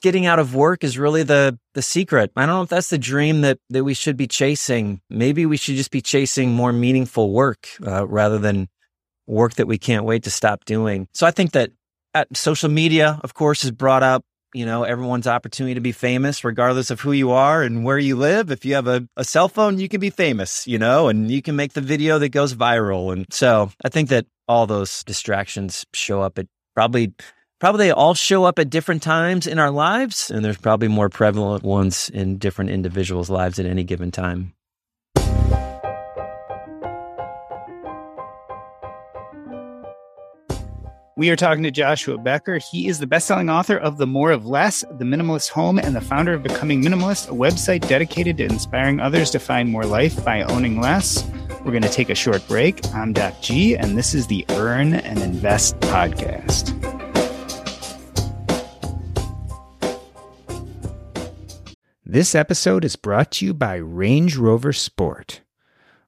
[0.00, 2.30] getting out of work is really the, the secret.
[2.36, 5.00] I don't know if that's the dream that, that we should be chasing.
[5.10, 8.68] Maybe we should just be chasing more meaningful work uh, rather than
[9.26, 11.08] work that we can't wait to stop doing.
[11.12, 11.72] So I think that
[12.14, 16.44] at social media, of course, has brought up you know, everyone's opportunity to be famous,
[16.44, 18.50] regardless of who you are and where you live.
[18.50, 21.42] If you have a, a cell phone, you can be famous, you know, and you
[21.42, 23.12] can make the video that goes viral.
[23.12, 27.12] And so I think that all those distractions show up at probably,
[27.58, 30.30] probably they all show up at different times in our lives.
[30.30, 34.54] And there's probably more prevalent ones in different individuals' lives at any given time.
[41.16, 42.58] We are talking to Joshua Becker.
[42.58, 46.00] He is the best-selling author of The More of Less, The Minimalist Home, and the
[46.00, 50.42] founder of Becoming Minimalist, a website dedicated to inspiring others to find more life by
[50.42, 51.24] owning less.
[51.64, 52.84] We're going to take a short break.
[52.92, 56.72] I'm Doc G, and this is the Earn and Invest podcast.
[62.04, 65.42] This episode is brought to you by Range Rover Sport.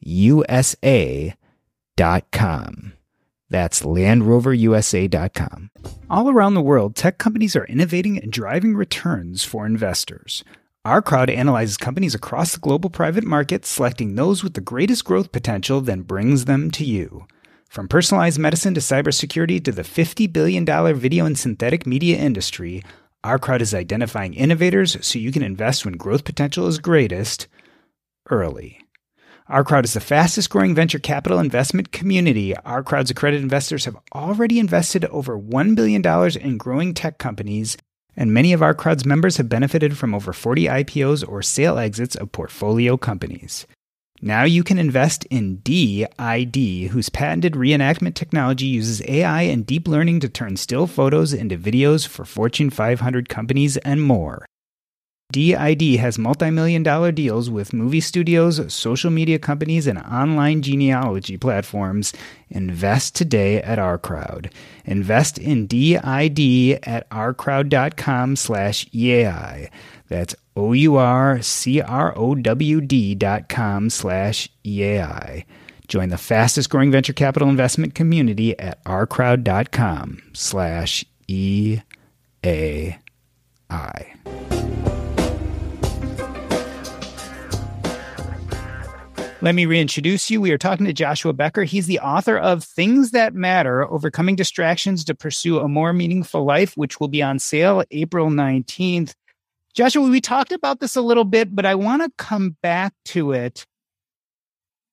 [0.00, 1.34] USA.com.
[3.50, 5.70] That's LandRoverUSA.com.
[6.08, 10.44] All around the world, tech companies are innovating and driving returns for investors.
[10.84, 15.30] Our crowd analyzes companies across the global private market, selecting those with the greatest growth
[15.30, 17.26] potential, then brings them to you.
[17.68, 20.64] From personalized medicine to cybersecurity to the $50 billion
[20.96, 22.82] video and synthetic media industry,
[23.22, 27.46] our crowd is identifying innovators so you can invest when growth potential is greatest
[28.30, 28.80] early.
[29.50, 32.56] Our Crowd is the fastest growing venture capital investment community.
[32.58, 36.06] Our Crowd's accredited investors have already invested over $1 billion
[36.38, 37.76] in growing tech companies,
[38.16, 42.14] and many of our Crowd's members have benefited from over 40 IPOs or sale exits
[42.14, 43.66] of portfolio companies.
[44.22, 50.20] Now you can invest in DID, whose patented reenactment technology uses AI and deep learning
[50.20, 54.46] to turn still photos into videos for Fortune 500 companies and more.
[55.30, 62.12] DID has multi-million dollar deals with movie studios, social media companies, and online genealogy platforms.
[62.48, 64.50] Invest today at our crowd.
[64.84, 66.00] Invest in DID
[66.82, 69.70] at ourcrowd.com slash EAI.
[70.08, 71.54] That's O-U-R-C-R-O-W-D
[73.14, 75.44] dot com slash EAI.
[75.86, 81.80] Join the fastest growing venture capital investment community at ourcrowd.com slash EAI.
[89.42, 90.38] Let me reintroduce you.
[90.38, 91.64] We are talking to Joshua Becker.
[91.64, 96.76] He's the author of Things That Matter Overcoming Distractions to Pursue a More Meaningful Life,
[96.76, 99.14] which will be on sale April 19th.
[99.72, 103.32] Joshua, we talked about this a little bit, but I want to come back to
[103.32, 103.66] it.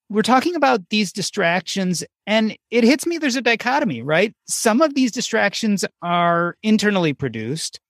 [0.09, 4.33] We're talking about these distractions, and it hits me there's a dichotomy, right?
[4.47, 7.81] Some of these distractions are internally produced,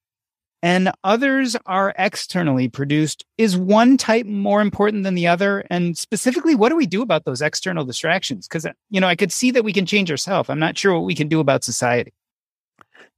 [0.61, 3.25] and others are externally produced.
[3.37, 5.63] Is one type more important than the other?
[5.69, 8.47] And specifically, what do we do about those external distractions?
[8.47, 10.49] Because, uh, you know, I could see that we can change ourselves.
[10.49, 12.13] I'm not sure what we can do about society.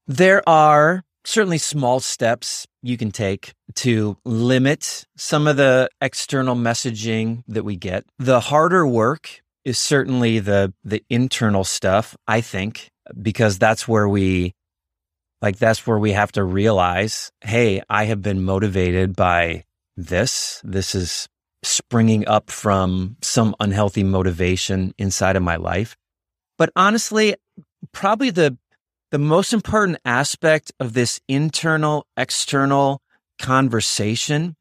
[0.08, 7.44] There are certainly small steps you can take to limit some of the external messaging
[7.48, 8.06] that we get.
[8.18, 12.90] The harder work is certainly the the internal stuff, I think,
[13.22, 14.54] because that's where we
[15.42, 20.62] like that's where we have to realize, hey, I have been motivated by this.
[20.64, 21.28] This is
[21.64, 25.96] springing up from some unhealthy motivation inside of my life.
[26.58, 27.36] But honestly,
[27.92, 28.58] probably the
[29.12, 33.02] the most important aspect of this internal external
[33.40, 34.56] conversation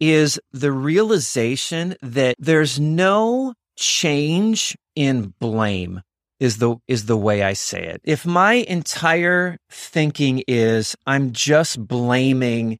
[0.00, 6.02] is the realization that there's no change in blame
[6.40, 8.00] is the is the way I say it.
[8.04, 12.78] If my entire thinking is I'm just blaming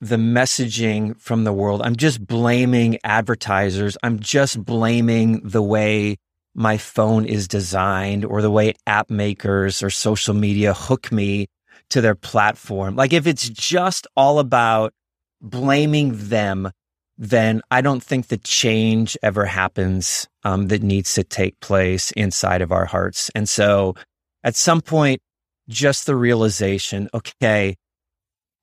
[0.00, 6.16] the messaging from the world, I'm just blaming advertisers, I'm just blaming the way
[6.54, 11.46] my phone is designed or the way app makers or social media hook me
[11.90, 12.96] to their platform.
[12.96, 14.92] Like if it's just all about
[15.40, 16.70] blaming them
[17.16, 22.60] then I don't think the change ever happens um, that needs to take place inside
[22.60, 23.30] of our hearts.
[23.34, 23.94] And so
[24.42, 25.20] at some point,
[25.68, 27.76] just the realization, okay,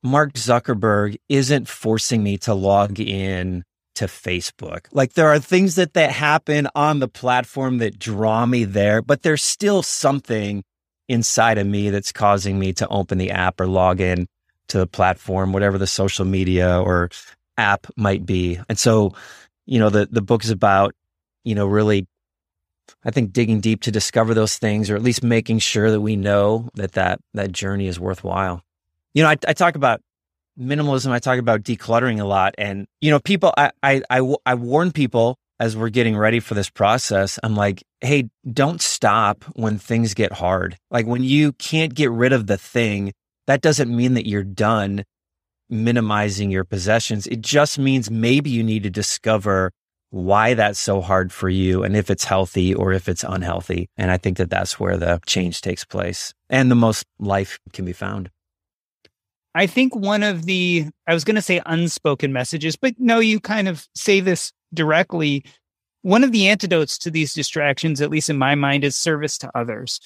[0.04, 3.64] Mark Zuckerberg isn't forcing me to log in
[3.96, 4.88] to Facebook.
[4.92, 9.22] Like there are things that that happen on the platform that draw me there, but
[9.22, 10.64] there's still something
[11.08, 14.28] inside of me that's causing me to open the app or log in
[14.70, 17.10] to the platform, whatever the social media or
[17.58, 18.60] app might be.
[18.70, 19.14] And so,
[19.66, 20.94] you know, the the book is about,
[21.44, 22.08] you know, really
[23.04, 26.16] I think digging deep to discover those things or at least making sure that we
[26.16, 28.62] know that that, that journey is worthwhile.
[29.14, 30.02] You know, I, I talk about
[30.60, 31.12] minimalism.
[31.12, 34.92] I talk about decluttering a lot and, you know, people, I, I, I, I warn
[34.92, 37.40] people as we're getting ready for this process.
[37.44, 40.78] I'm like, Hey, don't stop when things get hard.
[40.90, 43.14] Like when you can't get rid of the thing,
[43.48, 45.04] that doesn't mean that you're done
[45.72, 47.26] minimizing your possessions.
[47.28, 49.72] It just means maybe you need to discover
[50.12, 53.90] why that's so hard for you and if it's healthy or if it's unhealthy.
[53.98, 57.86] And I think that that's where the change takes place and the most life can
[57.86, 58.30] be found.
[59.56, 63.40] I think one of the, I was going to say unspoken messages, but no, you
[63.40, 65.44] kind of say this directly.
[66.04, 69.52] One of the antidotes to these distractions, at least in my mind, is service to
[69.58, 70.00] others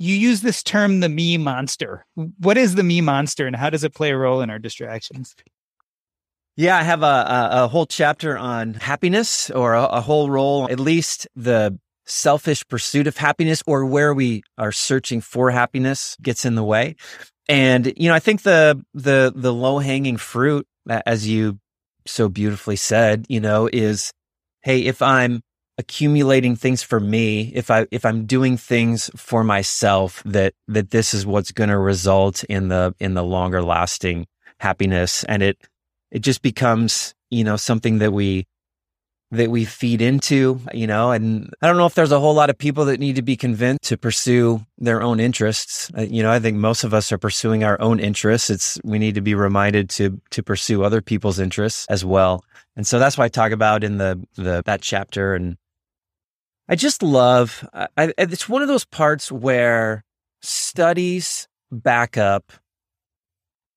[0.00, 2.06] you use this term the me monster.
[2.14, 5.36] What is the me monster and how does it play a role in our distractions?
[6.56, 10.68] Yeah i have a, a, a whole chapter on happiness or a, a whole role
[10.70, 16.44] at least the selfish pursuit of happiness or where we are searching for happiness gets
[16.44, 16.96] in the way.
[17.48, 21.58] And you know i think the the the low hanging fruit as you
[22.06, 24.12] so beautifully said you know is
[24.62, 25.42] hey if i'm
[25.80, 31.14] accumulating things for me if i if i'm doing things for myself that that this
[31.14, 34.26] is what's going to result in the in the longer lasting
[34.60, 35.24] happiness.
[35.24, 35.58] And it
[36.10, 38.46] it just becomes you know something that we
[39.32, 42.50] that we feed into you know and i don't know if there's a whole lot
[42.50, 45.88] of people that need to be convinced to pursue their own interests.
[45.96, 48.50] Uh, you know i think most of us are pursuing our own interests.
[48.50, 52.44] It's we need to be reminded to to pursue other people's interests as well.
[52.76, 55.56] And so that's why i talk about in the the that chapter and
[56.70, 60.04] I just love, uh, I, it's one of those parts where
[60.40, 62.52] studies back up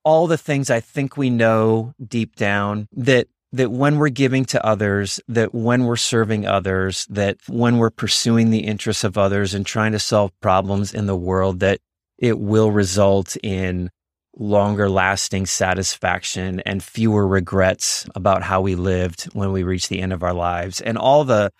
[0.03, 4.65] all the things I think we know deep down that that when we're giving to
[4.65, 9.63] others, that when we're serving others, that when we're pursuing the interests of others and
[9.63, 11.79] trying to solve problems in the world, that
[12.17, 13.91] it will result in
[14.35, 20.13] longer lasting satisfaction and fewer regrets about how we lived when we reach the end
[20.13, 20.81] of our lives.
[20.81, 21.51] And all the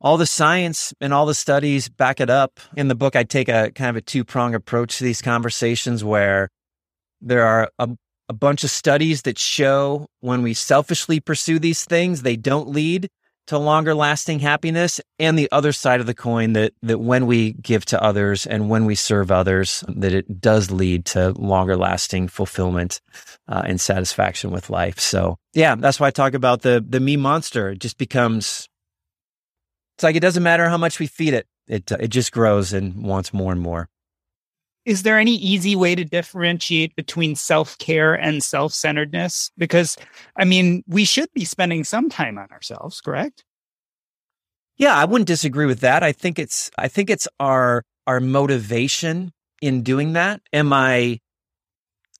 [0.00, 2.60] all the science and all the studies back it up.
[2.76, 6.04] In the book, I take a kind of a two prong approach to these conversations
[6.04, 6.50] where
[7.20, 7.88] there are a,
[8.28, 13.08] a, bunch of studies that show when we selfishly pursue these things, they don't lead
[13.46, 15.00] to longer lasting happiness.
[15.18, 18.68] And the other side of the coin that, that when we give to others and
[18.68, 23.00] when we serve others, that it does lead to longer lasting fulfillment
[23.48, 24.98] uh, and satisfaction with life.
[24.98, 27.70] So yeah, that's why I talk about the, the me monster.
[27.70, 28.68] It just becomes
[29.96, 32.72] it's like it doesn't matter how much we feed it; it uh, it just grows
[32.72, 33.88] and wants more and more.
[34.84, 39.50] Is there any easy way to differentiate between self care and self centeredness?
[39.58, 39.96] Because,
[40.36, 43.42] I mean, we should be spending some time on ourselves, correct?
[44.76, 46.02] Yeah, I wouldn't disagree with that.
[46.02, 50.40] I think it's I think it's our our motivation in doing that.
[50.52, 51.20] Am I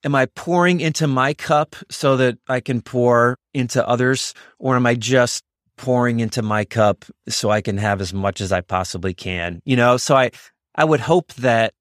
[0.03, 4.87] am I pouring into my cup so that I can pour into others or am
[4.87, 5.45] I just
[5.77, 9.61] pouring into my cup so I can have as much as I possibly can.
[9.65, 10.31] You know, so I
[10.75, 11.73] I would hope that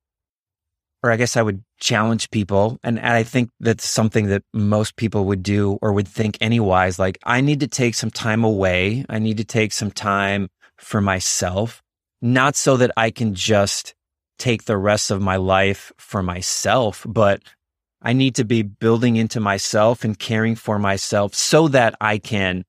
[1.03, 4.95] or I guess I would challenge people and, and I think that's something that most
[4.95, 9.05] people would do or would think anywise like I need to take some time away.
[9.09, 11.81] I need to take some time for myself,
[12.21, 13.93] not so that I can just
[14.37, 17.41] take the rest of my life for myself, but
[18.01, 22.65] I need to be building into myself and caring for myself so that I can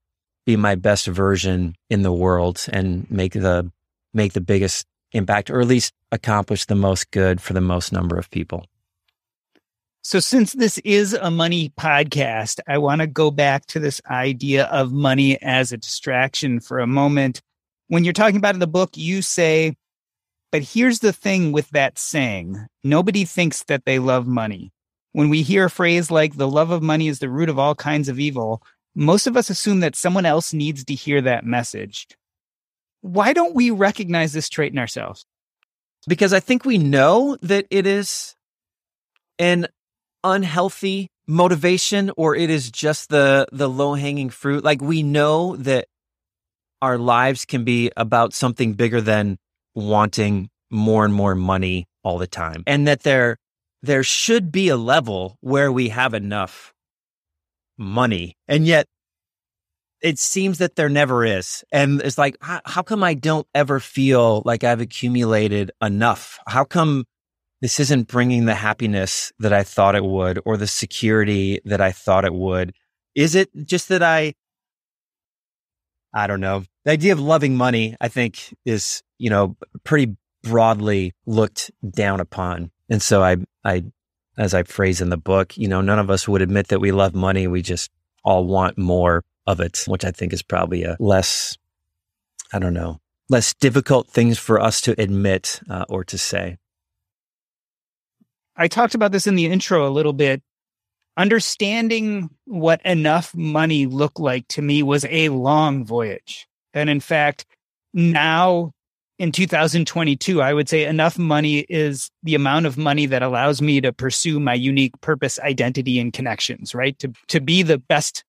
[0.46, 3.70] be my best version in the world and make the
[4.14, 8.16] make the biggest impact or at least accomplish the most good for the most number
[8.16, 8.64] of people.
[10.02, 14.66] So since this is a money podcast, I want to go back to this idea
[14.66, 17.42] of money as a distraction for a moment.
[17.88, 19.74] when you're talking about in the book, you say,
[20.52, 24.72] but here's the thing with that saying nobody thinks that they love money.
[25.12, 27.74] When we hear a phrase like the love of money is the root of all
[27.74, 28.62] kinds of evil,
[28.96, 32.08] most of us assume that someone else needs to hear that message.
[33.02, 35.26] Why don't we recognize this trait in ourselves?
[36.08, 38.34] Because I think we know that it is
[39.38, 39.66] an
[40.24, 44.64] unhealthy motivation or it is just the the low-hanging fruit.
[44.64, 45.86] Like we know that
[46.80, 49.36] our lives can be about something bigger than
[49.74, 52.62] wanting more and more money all the time.
[52.66, 53.36] And that there
[53.82, 56.72] there should be a level where we have enough
[57.78, 58.36] money.
[58.48, 58.86] And yet
[60.02, 61.64] it seems that there never is.
[61.72, 66.38] And it's like, how, how, come I don't ever feel like I've accumulated enough?
[66.46, 67.04] How come
[67.60, 71.92] this isn't bringing the happiness that I thought it would or the security that I
[71.92, 72.74] thought it would?
[73.14, 74.34] Is it just that I,
[76.14, 76.62] I don't know.
[76.84, 82.70] The idea of loving money, I think, is, you know, pretty broadly looked down upon.
[82.88, 83.84] And so I, I,
[84.38, 86.92] as I phrase in the book, you know, none of us would admit that we
[86.92, 87.46] love money.
[87.46, 87.90] We just
[88.24, 91.56] all want more of it, which I think is probably a less,
[92.52, 96.58] I don't know, less difficult things for us to admit uh, or to say.
[98.56, 100.42] I talked about this in the intro a little bit.
[101.16, 106.46] Understanding what enough money looked like to me was a long voyage.
[106.74, 107.46] And in fact,
[107.94, 108.72] now
[109.18, 113.80] in 2022, I would say enough money is the amount of money that allows me
[113.80, 116.98] to pursue my unique purpose, identity, and connections, right?
[116.98, 118.24] To, to be the best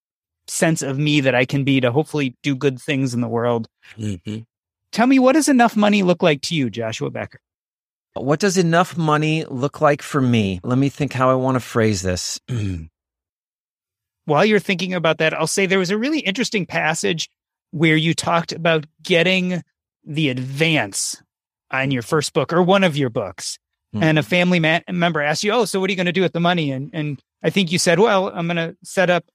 [0.48, 3.68] sense of me that I can be to hopefully do good things in the world.
[3.98, 4.40] Mm-hmm.
[4.94, 7.40] Tell me, what does enough money look like to you, Joshua Becker?
[8.14, 10.60] What does enough money look like for me?
[10.64, 12.40] Let me think how I want to phrase this.
[14.26, 17.30] While you're thinking about that, I'll say there was a really interesting passage
[17.72, 19.62] where you talked about getting
[20.08, 21.22] the advance
[21.70, 23.60] on your first book or one of your books.
[23.94, 24.04] Mm-hmm.
[24.04, 26.22] And a family ma- member asked you, Oh, so what are you going to do
[26.22, 26.72] with the money?
[26.72, 29.26] And, and I think you said, Well, I'm going to set up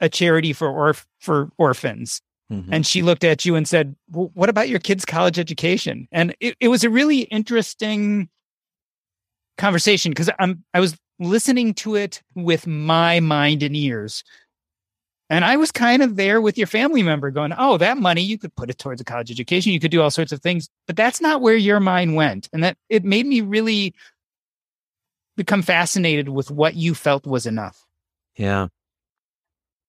[0.00, 2.20] a charity for orf- for orphans.
[2.52, 2.74] Mm-hmm.
[2.74, 6.08] And she looked at you and said, well, What about your kids' college education?
[6.12, 8.28] And it, it was a really interesting
[9.58, 14.24] conversation because I'm I was listening to it with my mind and ears.
[15.34, 18.38] And I was kind of there with your family member going, Oh, that money, you
[18.38, 19.72] could put it towards a college education.
[19.72, 22.48] You could do all sorts of things, but that's not where your mind went.
[22.52, 23.94] And that it made me really
[25.36, 27.84] become fascinated with what you felt was enough.
[28.36, 28.68] Yeah.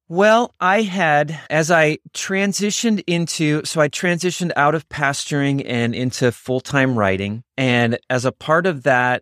[0.07, 6.31] Well, I had, as I transitioned into, so I transitioned out of pastoring and into
[6.31, 7.43] full time writing.
[7.55, 9.21] And as a part of that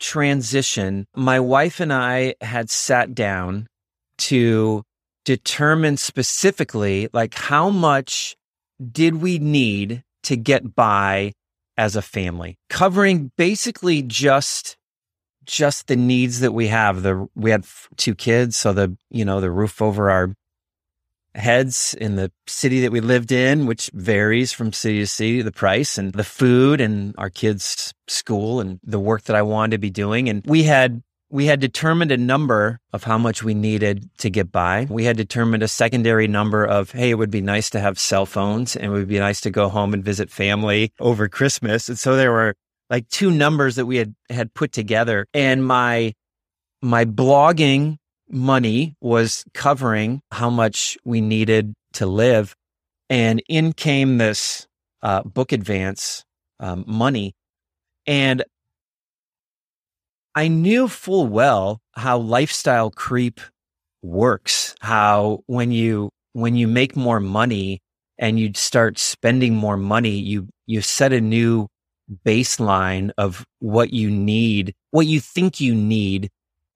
[0.00, 3.68] transition, my wife and I had sat down
[4.18, 4.82] to
[5.24, 8.36] determine specifically, like, how much
[8.90, 11.32] did we need to get by
[11.76, 14.76] as a family, covering basically just
[15.44, 17.02] just the needs that we have.
[17.02, 17.64] The we had
[17.96, 20.34] two kids, so the you know the roof over our
[21.34, 25.50] heads in the city that we lived in, which varies from city to city, the
[25.50, 29.78] price and the food and our kids' school and the work that I wanted to
[29.78, 30.28] be doing.
[30.28, 31.02] And we had
[31.32, 34.86] we had determined a number of how much we needed to get by.
[34.90, 38.26] We had determined a secondary number of, hey, it would be nice to have cell
[38.26, 41.88] phones and it would be nice to go home and visit family over Christmas.
[41.88, 42.54] And so there were
[42.90, 46.12] like two numbers that we had had put together and my
[46.82, 47.96] my blogging
[48.28, 52.54] money was covering how much we needed to live
[53.08, 54.66] and in came this
[55.02, 56.24] uh, book advance
[56.60, 57.34] um, money
[58.06, 58.44] and
[60.34, 63.40] i knew full well how lifestyle creep
[64.02, 67.80] works how when you when you make more money
[68.18, 71.66] and you start spending more money you you set a new
[72.26, 76.30] baseline of what you need, what you think you need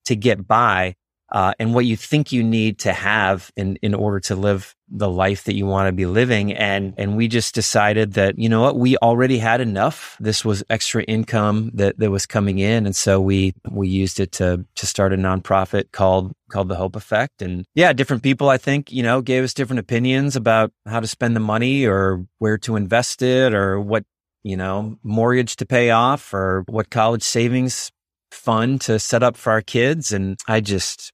[0.05, 0.95] to get by,
[1.31, 5.09] uh, and what you think you need to have in, in order to live the
[5.09, 6.53] life that you want to be living.
[6.53, 10.17] And, and we just decided that, you know what, we already had enough.
[10.21, 12.87] This was extra income that, that was coming in.
[12.87, 16.95] And so we, we used it to, to start a nonprofit called, called the Hope
[16.95, 17.43] Effect.
[17.43, 21.09] And yeah, different people, I think, you know, gave us different opinions about how to
[21.09, 24.05] spend the money or where to invest it or what
[24.47, 27.91] you know, mortgage to pay off or what college savings
[28.31, 30.13] fund to set up for our kids.
[30.13, 31.13] And I just,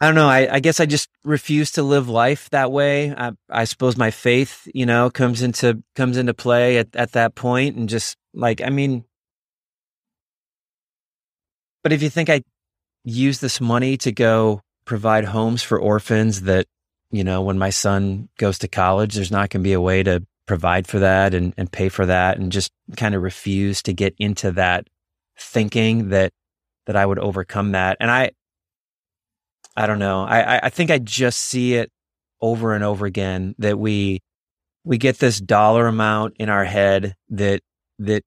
[0.00, 0.28] I don't know.
[0.28, 3.12] I, I guess I just refuse to live life that way.
[3.12, 7.34] I, I, suppose my faith, you know, comes into comes into play at, at that
[7.34, 9.04] point, and just like I mean,
[11.82, 12.42] but if you think I
[13.02, 16.66] use this money to go provide homes for orphans, that
[17.10, 20.04] you know, when my son goes to college, there's not going to be a way
[20.04, 23.92] to provide for that and, and pay for that and just kind of refuse to
[23.92, 24.86] get into that
[25.38, 26.32] thinking that
[26.86, 27.96] that I would overcome that.
[28.00, 28.30] And I
[29.78, 30.22] I don't know.
[30.24, 31.88] I I think I just see it
[32.40, 34.20] over and over again that we
[34.82, 37.60] we get this dollar amount in our head that
[38.00, 38.24] that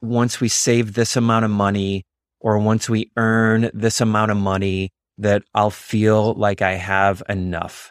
[0.00, 2.04] once we save this amount of money
[2.38, 7.90] or once we earn this amount of money that I'll feel like I have enough.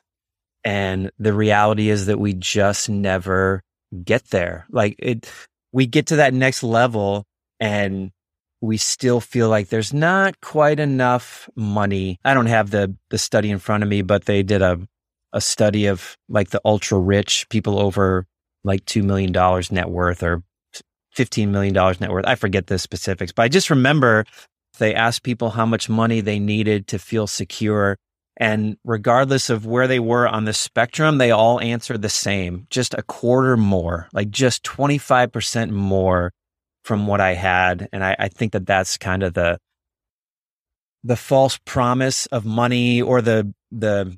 [0.63, 3.61] And the reality is that we just never
[4.05, 4.67] get there.
[4.69, 5.29] Like it,
[5.73, 7.25] we get to that next level
[7.59, 8.11] and
[8.61, 12.19] we still feel like there's not quite enough money.
[12.23, 14.79] I don't have the, the study in front of me, but they did a,
[15.33, 18.27] a study of like the ultra rich people over
[18.63, 19.31] like $2 million
[19.71, 20.43] net worth or
[21.17, 22.25] $15 million net worth.
[22.27, 24.25] I forget the specifics, but I just remember
[24.77, 27.97] they asked people how much money they needed to feel secure.
[28.37, 32.93] And regardless of where they were on the spectrum, they all answered the same, just
[32.93, 36.31] a quarter more, like just 25% more
[36.83, 37.89] from what I had.
[37.91, 39.59] And I, I think that that's kind of the,
[41.03, 44.17] the false promise of money or the, the,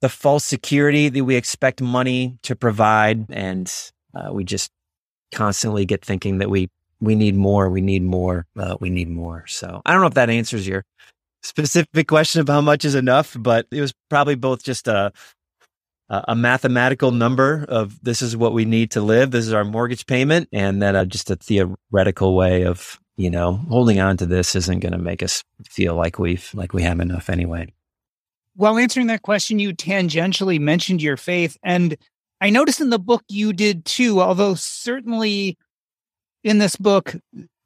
[0.00, 3.26] the false security that we expect money to provide.
[3.30, 3.72] And
[4.14, 4.70] uh, we just
[5.32, 6.68] constantly get thinking that we
[7.00, 9.46] we need more, we need more, uh, we need more.
[9.46, 10.84] So I don't know if that answers your
[11.42, 15.12] specific question of how much is enough, but it was probably both just a
[16.10, 20.06] a mathematical number of this is what we need to live, this is our mortgage
[20.06, 24.56] payment, and then uh, just a theoretical way of you know holding on to this
[24.56, 27.72] isn't going to make us feel like we've like we have enough anyway.
[28.56, 31.96] While answering that question, you tangentially mentioned your faith, and
[32.40, 35.56] I noticed in the book you did too, although certainly
[36.42, 37.14] in this book,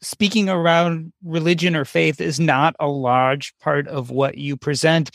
[0.02, 5.10] speaking around religion or faith is not a large part of what you present.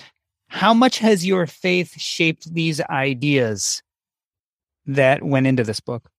[0.50, 3.82] How much has your faith shaped these ideas
[4.86, 6.10] that went into this book?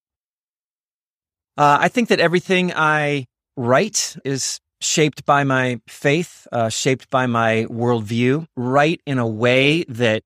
[1.56, 3.26] Uh, I think that everything I
[3.56, 9.82] write is shaped by my faith, uh, shaped by my worldview, write in a way
[9.84, 10.22] that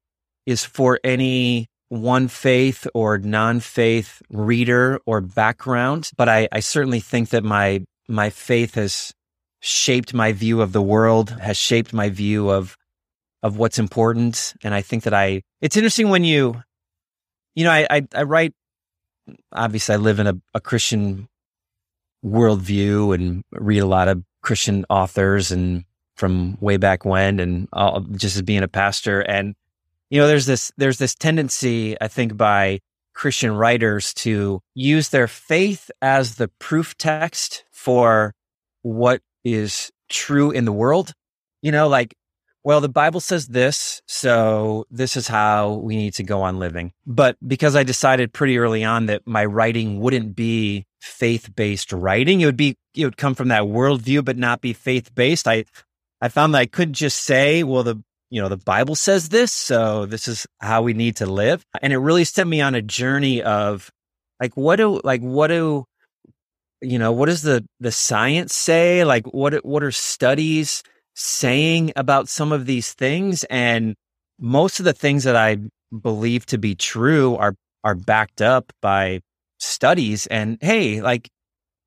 [0.46, 7.30] is for any one faith or non-faith reader or background, but I, I certainly think
[7.30, 9.12] that my my faith has
[9.60, 12.76] shaped my view of the world, has shaped my view of
[13.44, 14.54] of what's important.
[14.64, 16.60] And I think that I it's interesting when you
[17.54, 18.54] you know, I I, I write
[19.52, 21.28] obviously I live in a, a Christian
[22.24, 25.84] worldview and read a lot of Christian authors and
[26.16, 29.54] from way back when and all, just as being a pastor and
[30.10, 32.80] you know, there's this there's this tendency, I think, by
[33.14, 38.32] Christian writers to use their faith as the proof text for
[38.82, 41.12] what is true in the world.
[41.62, 42.14] You know, like,
[42.64, 46.92] well, the Bible says this, so this is how we need to go on living.
[47.06, 52.40] But because I decided pretty early on that my writing wouldn't be faith based writing,
[52.40, 55.46] it would be, it would come from that worldview, but not be faith based.
[55.46, 55.66] I,
[56.20, 59.52] I found that I couldn't just say, well, the you know, the Bible says this,
[59.52, 61.64] so this is how we need to live.
[61.80, 63.92] And it really sent me on a journey of
[64.40, 65.84] like, what do, like, what do,
[66.80, 69.04] you know, what does the, the science say?
[69.04, 70.82] Like, what, what are studies
[71.14, 73.44] saying about some of these things?
[73.44, 73.94] And
[74.38, 75.58] most of the things that I
[76.02, 79.20] believe to be true are, are backed up by
[79.58, 80.26] studies.
[80.26, 81.30] And hey, like,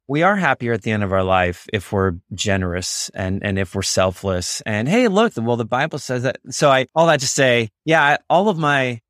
[0.07, 3.75] we are happier at the end of our life if we're generous and and if
[3.75, 4.61] we're selfless.
[4.61, 6.38] And hey, look, well, the Bible says that.
[6.49, 9.01] So I all that to say, yeah, I, all of my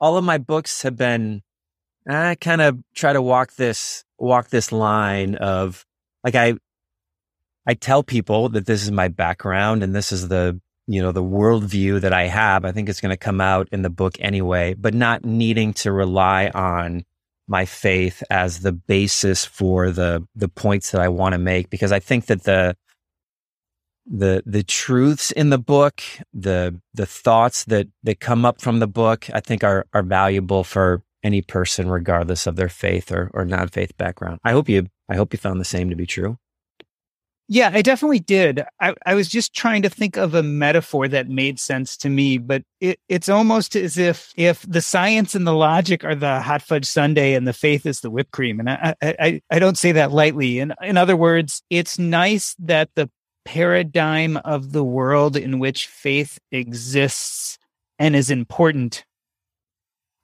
[0.00, 1.42] all of my books have been.
[2.08, 5.84] I kind of try to walk this walk this line of
[6.22, 6.54] like I
[7.66, 11.22] I tell people that this is my background and this is the you know the
[11.22, 12.64] worldview that I have.
[12.64, 15.92] I think it's going to come out in the book anyway, but not needing to
[15.92, 17.04] rely on
[17.48, 21.92] my faith as the basis for the the points that I want to make because
[21.92, 22.76] I think that the
[24.06, 26.02] the the truths in the book,
[26.32, 30.64] the the thoughts that that come up from the book, I think are are valuable
[30.64, 34.40] for any person regardless of their faith or or non-faith background.
[34.44, 36.38] I hope you I hope you found the same to be true.
[37.46, 38.64] Yeah, I definitely did.
[38.80, 42.38] I, I was just trying to think of a metaphor that made sense to me,
[42.38, 46.62] but it, it's almost as if if the science and the logic are the hot
[46.62, 48.60] fudge sundae and the faith is the whipped cream.
[48.60, 50.58] And I, I, I don't say that lightly.
[50.58, 53.10] In, in other words, it's nice that the
[53.44, 57.58] paradigm of the world in which faith exists
[57.98, 59.04] and is important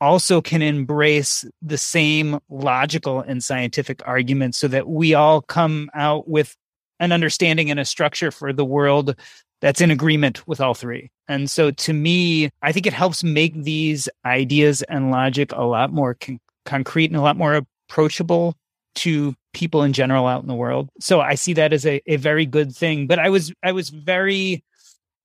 [0.01, 6.27] also can embrace the same logical and scientific arguments so that we all come out
[6.27, 6.57] with
[7.01, 9.17] an understanding and a structure for the world
[9.61, 11.11] that's in agreement with all three.
[11.29, 15.93] And so to me, I think it helps make these ideas and logic a lot
[15.93, 18.55] more con- concrete and a lot more approachable
[18.97, 20.89] to people in general out in the world.
[21.01, 23.07] So I see that as a, a very good thing.
[23.07, 24.65] But I was I was very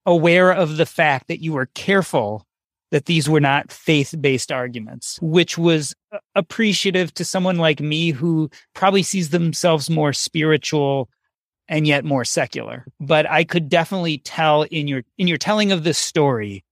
[0.04, 2.44] aware of the fact that you were careful
[2.92, 5.94] that these were not faith-based arguments, which was
[6.36, 11.08] appreciative to someone like me who probably sees themselves more spiritual
[11.68, 12.84] and yet more secular.
[13.00, 16.64] But I could definitely tell in your in your telling of this story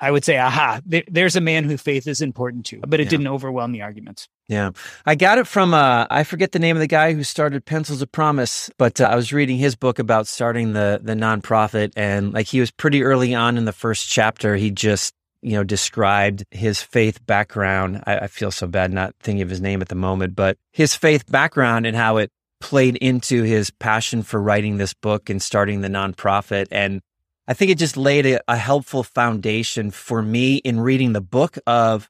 [0.00, 3.04] I would say, aha, there, there's a man who faith is important too, but it
[3.04, 3.10] yeah.
[3.10, 4.28] didn't overwhelm the arguments.
[4.48, 4.70] Yeah.
[5.04, 8.00] I got it from, uh, I forget the name of the guy who started Pencils
[8.00, 11.92] of Promise, but uh, I was reading his book about starting the, the nonprofit.
[11.96, 14.56] And like he was pretty early on in the first chapter.
[14.56, 18.02] He just, you know, described his faith background.
[18.06, 20.96] I, I feel so bad not thinking of his name at the moment, but his
[20.96, 25.80] faith background and how it played into his passion for writing this book and starting
[25.80, 26.66] the nonprofit.
[26.70, 27.00] And
[27.48, 31.58] I think it just laid a, a helpful foundation for me in reading the book
[31.66, 32.08] of,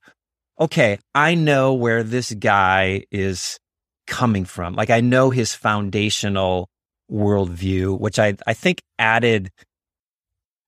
[0.58, 3.58] okay, I know where this guy is
[4.06, 4.74] coming from.
[4.74, 6.68] Like I know his foundational
[7.10, 9.50] worldview, which I, I think added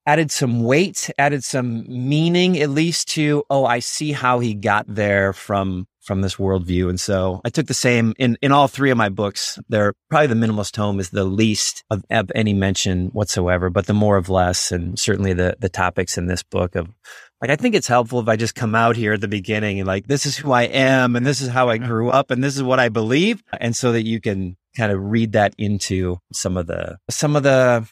[0.06, 4.86] added some weight, added some meaning at least to, oh, I see how he got
[4.88, 6.88] there from from this worldview.
[6.88, 9.58] And so I took the same in, in all three of my books.
[9.68, 13.94] They're probably the minimalist home is the least of, of, any mention whatsoever, but the
[13.94, 14.72] more of less.
[14.72, 16.88] And certainly the, the topics in this book of
[17.40, 19.86] like, I think it's helpful if I just come out here at the beginning and
[19.86, 22.56] like, this is who I am and this is how I grew up and this
[22.56, 23.42] is what I believe.
[23.60, 27.42] And so that you can kind of read that into some of the, some of
[27.42, 27.88] the,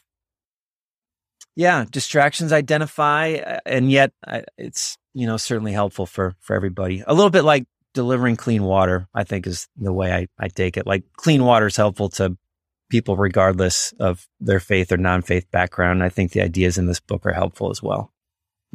[1.57, 3.33] yeah, distractions identify.
[3.33, 7.03] Uh, and yet uh, it's, you know, certainly helpful for, for everybody.
[7.05, 10.77] A little bit like delivering clean water, I think is the way I, I take
[10.77, 10.87] it.
[10.87, 12.37] Like clean water is helpful to
[12.89, 16.03] people regardless of their faith or non-faith background.
[16.03, 18.11] I think the ideas in this book are helpful as well.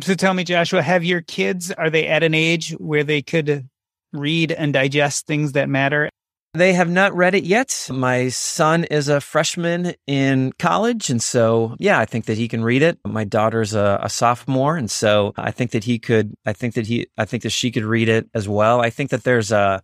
[0.00, 3.68] So tell me, Joshua, have your kids, are they at an age where they could
[4.12, 6.10] read and digest things that matter?
[6.56, 7.86] They have not read it yet.
[7.92, 11.10] My son is a freshman in college.
[11.10, 12.98] And so, yeah, I think that he can read it.
[13.04, 14.78] My daughter's a, a, sophomore.
[14.78, 17.70] And so I think that he could, I think that he, I think that she
[17.70, 18.80] could read it as well.
[18.80, 19.82] I think that there's a,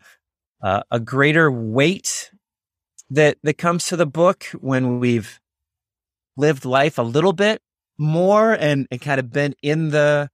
[0.62, 2.30] a, a greater weight
[3.10, 5.40] that, that comes to the book when we've
[6.38, 7.60] lived life a little bit
[7.98, 10.30] more and, and kind of been in the,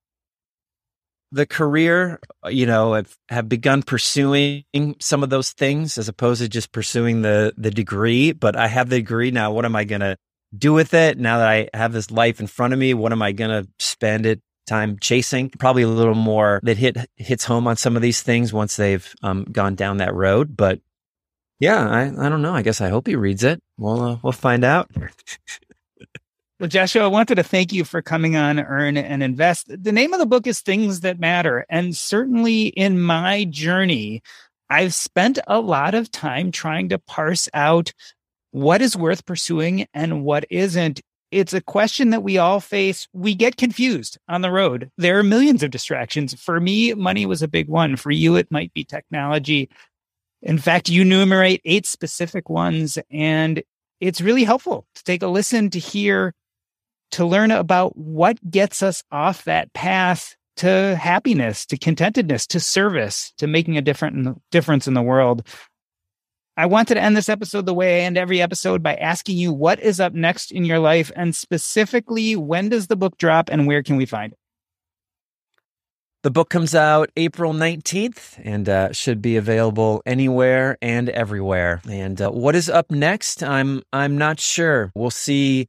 [1.30, 4.64] the career, you know, have, have begun pursuing
[5.00, 8.32] some of those things as opposed to just pursuing the the degree.
[8.32, 9.52] But I have the degree now.
[9.52, 10.16] What am I going to
[10.56, 12.94] do with it now that I have this life in front of me?
[12.94, 15.50] What am I going to spend it time chasing?
[15.50, 19.14] Probably a little more that hit hits home on some of these things once they've
[19.22, 20.56] um, gone down that road.
[20.56, 20.80] But
[21.60, 22.54] yeah, I I don't know.
[22.54, 23.60] I guess I hope he reads it.
[23.76, 24.90] We'll uh, we'll find out.
[26.60, 29.66] Well, Joshua, I wanted to thank you for coming on Earn and Invest.
[29.68, 31.64] The name of the book is Things That Matter.
[31.68, 34.22] And certainly in my journey,
[34.68, 37.92] I've spent a lot of time trying to parse out
[38.50, 41.00] what is worth pursuing and what isn't.
[41.30, 43.06] It's a question that we all face.
[43.12, 44.90] We get confused on the road.
[44.98, 46.34] There are millions of distractions.
[46.34, 47.94] For me, money was a big one.
[47.94, 49.70] For you, it might be technology.
[50.42, 53.62] In fact, you enumerate eight specific ones, and
[54.00, 56.34] it's really helpful to take a listen to hear
[57.12, 63.32] to learn about what gets us off that path to happiness, to contentedness, to service,
[63.38, 65.46] to making a different difference in the world.
[66.56, 69.52] I wanted to end this episode the way I end every episode by asking you
[69.52, 73.68] what is up next in your life and specifically when does the book drop and
[73.68, 74.38] where can we find it?
[76.24, 81.80] The book comes out April 19th and uh, should be available anywhere and everywhere.
[81.88, 83.44] And uh, what is up next?
[83.44, 84.90] I'm I'm not sure.
[84.96, 85.68] We'll see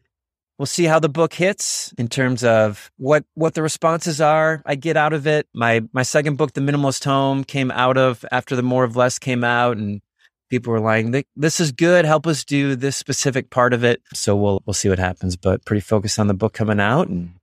[0.59, 4.75] We'll see how the book hits in terms of what what the responses are I
[4.75, 5.47] get out of it.
[5.53, 9.19] My my second book, The Minimalist Home, came out of after the More of Less
[9.19, 10.01] came out, and
[10.49, 12.03] people were like, "This is good.
[12.03, 15.37] Help us do this specific part of it." So we'll we'll see what happens.
[15.37, 17.35] But pretty focused on the book coming out and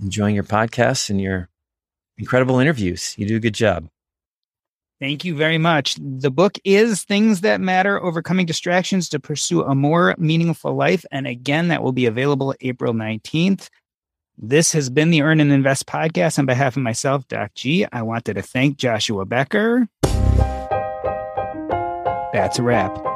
[0.00, 1.48] enjoying your podcast and your
[2.16, 3.16] incredible interviews.
[3.18, 3.88] You do a good job.
[4.98, 5.96] Thank you very much.
[6.00, 11.04] The book is Things That Matter Overcoming Distractions to Pursue a More Meaningful Life.
[11.10, 13.68] And again, that will be available April 19th.
[14.38, 16.38] This has been the Earn and Invest podcast.
[16.38, 19.86] On behalf of myself, Doc G, I wanted to thank Joshua Becker.
[22.32, 23.15] That's a wrap.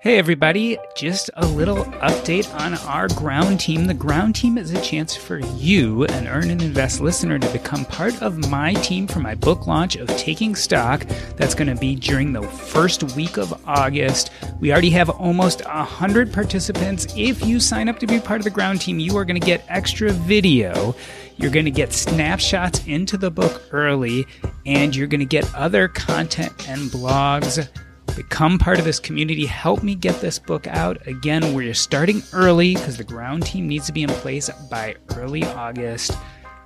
[0.00, 3.88] Hey, everybody, just a little update on our ground team.
[3.88, 7.84] The ground team is a chance for you, an Earn and Invest listener, to become
[7.84, 11.04] part of my team for my book launch of Taking Stock.
[11.34, 14.30] That's going to be during the first week of August.
[14.60, 17.12] We already have almost 100 participants.
[17.16, 19.44] If you sign up to be part of the ground team, you are going to
[19.44, 20.94] get extra video
[21.38, 24.26] You're going to get snapshots into the book early,
[24.66, 27.68] and you're going to get other content and blogs.
[28.16, 29.46] Become part of this community.
[29.46, 31.06] Help me get this book out.
[31.06, 35.44] Again, we're starting early because the ground team needs to be in place by early
[35.44, 36.12] August.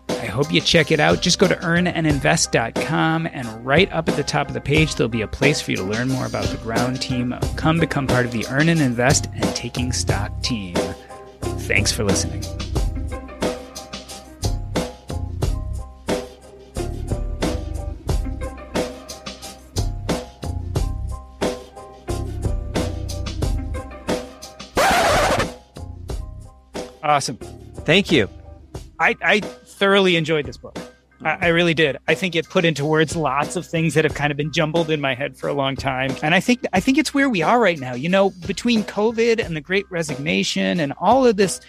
[0.09, 1.21] I hope you check it out.
[1.21, 5.23] Just go to earnandinvest.com and right up at the top of the page, there'll be
[5.23, 7.35] a place for you to learn more about the ground team.
[7.57, 10.77] Come become part of the Earn and Invest and Taking Stock team.
[11.43, 12.43] Thanks for listening.
[27.13, 27.37] Awesome.
[27.85, 28.27] Thank you.
[28.99, 30.79] I, I thoroughly enjoyed this book.
[31.23, 31.99] I, I really did.
[32.09, 34.89] I think it put into words lots of things that have kind of been jumbled
[34.89, 36.17] in my head for a long time.
[36.23, 37.93] And I think I think it's where we are right now.
[37.93, 41.61] You know, between COVID and the great resignation and all of this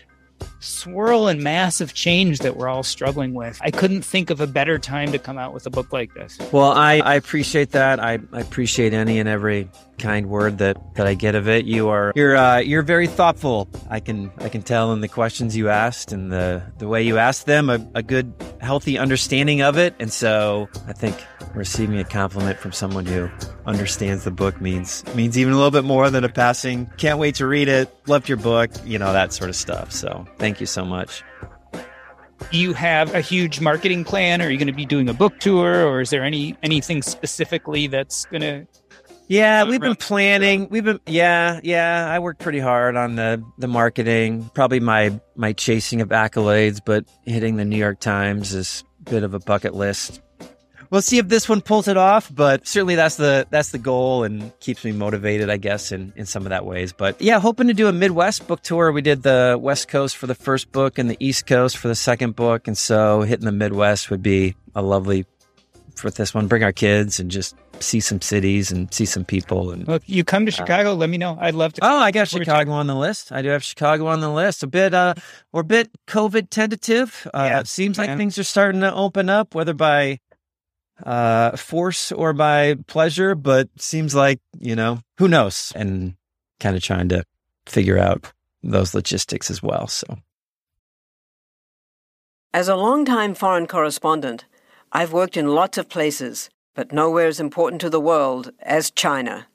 [0.64, 3.60] swirl and massive change that we're all struggling with.
[3.62, 6.38] I couldn't think of a better time to come out with a book like this.
[6.52, 8.00] Well, I, I appreciate that.
[8.00, 11.66] I, I appreciate any and every kind word that, that I get of it.
[11.66, 13.70] You are you're uh, you're very thoughtful.
[13.90, 17.18] I can I can tell in the questions you asked and the the way you
[17.18, 19.96] asked them a, a good healthy understanding of it.
[20.00, 21.16] And so I think
[21.54, 23.30] receiving a compliment from someone who
[23.66, 26.90] understands the book means means even a little bit more than a passing.
[26.98, 27.94] Can't wait to read it.
[28.08, 28.72] Loved your book.
[28.86, 29.92] You know that sort of stuff.
[29.92, 31.24] So thank you so much.
[32.52, 34.42] Do you have a huge marketing plan?
[34.42, 37.88] Are you going to be doing a book tour, or is there any anything specifically
[37.88, 38.68] that's going to
[39.28, 40.68] yeah, we've been planning.
[40.70, 42.08] We've been yeah, yeah.
[42.12, 44.50] I worked pretty hard on the the marketing.
[44.54, 49.24] Probably my my chasing of accolades, but hitting the New York Times is a bit
[49.24, 50.22] of a bucket list.
[50.94, 54.24] We'll see if this one pulls it off, but certainly that's the that's the goal
[54.24, 56.94] and keeps me motivated, I guess, in in some of that ways.
[56.94, 58.92] But yeah, hoping to do a Midwest book tour.
[58.92, 61.96] We did the West Coast for the first book and the East Coast for the
[61.96, 65.26] second book, and so hitting the Midwest would be a lovely
[65.96, 66.46] for this one.
[66.46, 69.72] Bring our kids and just see some cities and see some people.
[69.72, 71.40] And look, you come to Chicago, let me know.
[71.42, 71.82] I'd love to.
[71.84, 73.32] Oh, I got Chicago on the list.
[73.32, 74.62] I do have Chicago on the list.
[74.62, 75.16] A bit, uh,
[75.54, 77.28] we're a bit COVID tentative.
[77.34, 80.20] Uh, yeah, it seems like things are starting to open up, whether by
[81.06, 86.16] uh force or by pleasure, but seems like you know who knows, and
[86.60, 87.24] kind of trying to
[87.66, 88.32] figure out
[88.62, 89.88] those logistics as well.
[89.88, 90.18] So.
[92.54, 94.46] As a longtime foreign correspondent,
[94.92, 99.48] I've worked in lots of places, but nowhere as important to the world as China.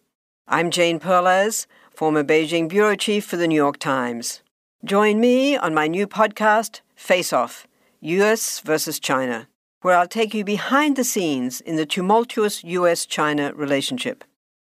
[0.48, 4.42] I'm Jane Perlez, former Beijing bureau chief for the New York Times.
[4.84, 7.66] Join me on my new podcast, Face Off
[8.00, 9.47] US versus China,
[9.80, 14.24] where I'll take you behind the scenes in the tumultuous US China relationship.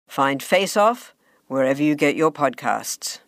[0.09, 1.15] Find Face Off
[1.47, 3.19] wherever you get your podcasts.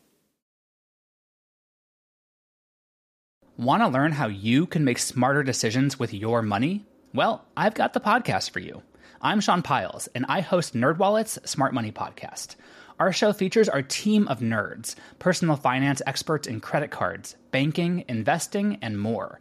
[3.59, 6.85] Want to learn how you can make smarter decisions with your money?
[7.15, 8.83] Well, I've got the podcast for you.
[9.23, 12.57] I'm Sean Pyles, and I host NerdWallet's Smart Money Podcast.
[12.99, 18.79] Our show features our team of nerds, personal finance experts in credit cards, banking, investing,
[18.83, 19.41] and more.